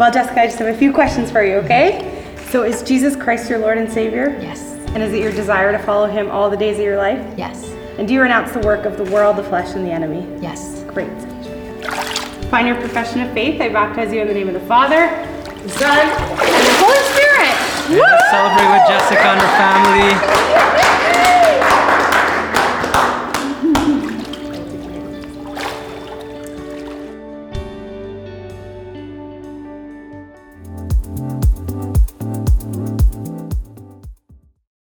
Well, 0.00 0.10
Jessica, 0.10 0.40
I 0.40 0.46
just 0.46 0.58
have 0.60 0.74
a 0.74 0.78
few 0.78 0.94
questions 0.94 1.30
for 1.30 1.44
you, 1.44 1.56
okay? 1.56 2.24
So, 2.48 2.62
is 2.62 2.82
Jesus 2.82 3.14
Christ 3.14 3.50
your 3.50 3.58
Lord 3.58 3.76
and 3.76 3.92
Savior? 3.92 4.34
Yes. 4.40 4.72
And 4.94 5.02
is 5.02 5.12
it 5.12 5.20
your 5.20 5.30
desire 5.30 5.72
to 5.72 5.78
follow 5.78 6.06
him 6.06 6.30
all 6.30 6.48
the 6.48 6.56
days 6.56 6.78
of 6.78 6.84
your 6.86 6.96
life? 6.96 7.22
Yes. 7.36 7.68
And 7.98 8.08
do 8.08 8.14
you 8.14 8.22
renounce 8.22 8.52
the 8.52 8.60
work 8.60 8.86
of 8.86 8.96
the 8.96 9.04
world, 9.12 9.36
the 9.36 9.42
flesh, 9.42 9.74
and 9.74 9.84
the 9.84 9.90
enemy? 9.90 10.26
Yes. 10.40 10.84
Great. 10.84 11.10
Find 12.48 12.66
your 12.66 12.80
profession 12.80 13.20
of 13.20 13.30
faith. 13.34 13.60
I 13.60 13.68
baptize 13.68 14.10
you 14.10 14.22
in 14.22 14.26
the 14.26 14.32
name 14.32 14.48
of 14.48 14.54
the 14.54 14.60
Father, 14.60 15.04
the 15.64 15.68
Son, 15.68 15.98
and 15.98 16.64
the 16.64 16.76
Holy 16.80 16.96
Spirit. 17.12 18.00
Let's 18.00 18.30
celebrate 18.30 18.72
with 18.72 18.88
Jessica 18.88 19.20
and 19.20 19.40
her 19.42 19.52
family. 19.60 20.69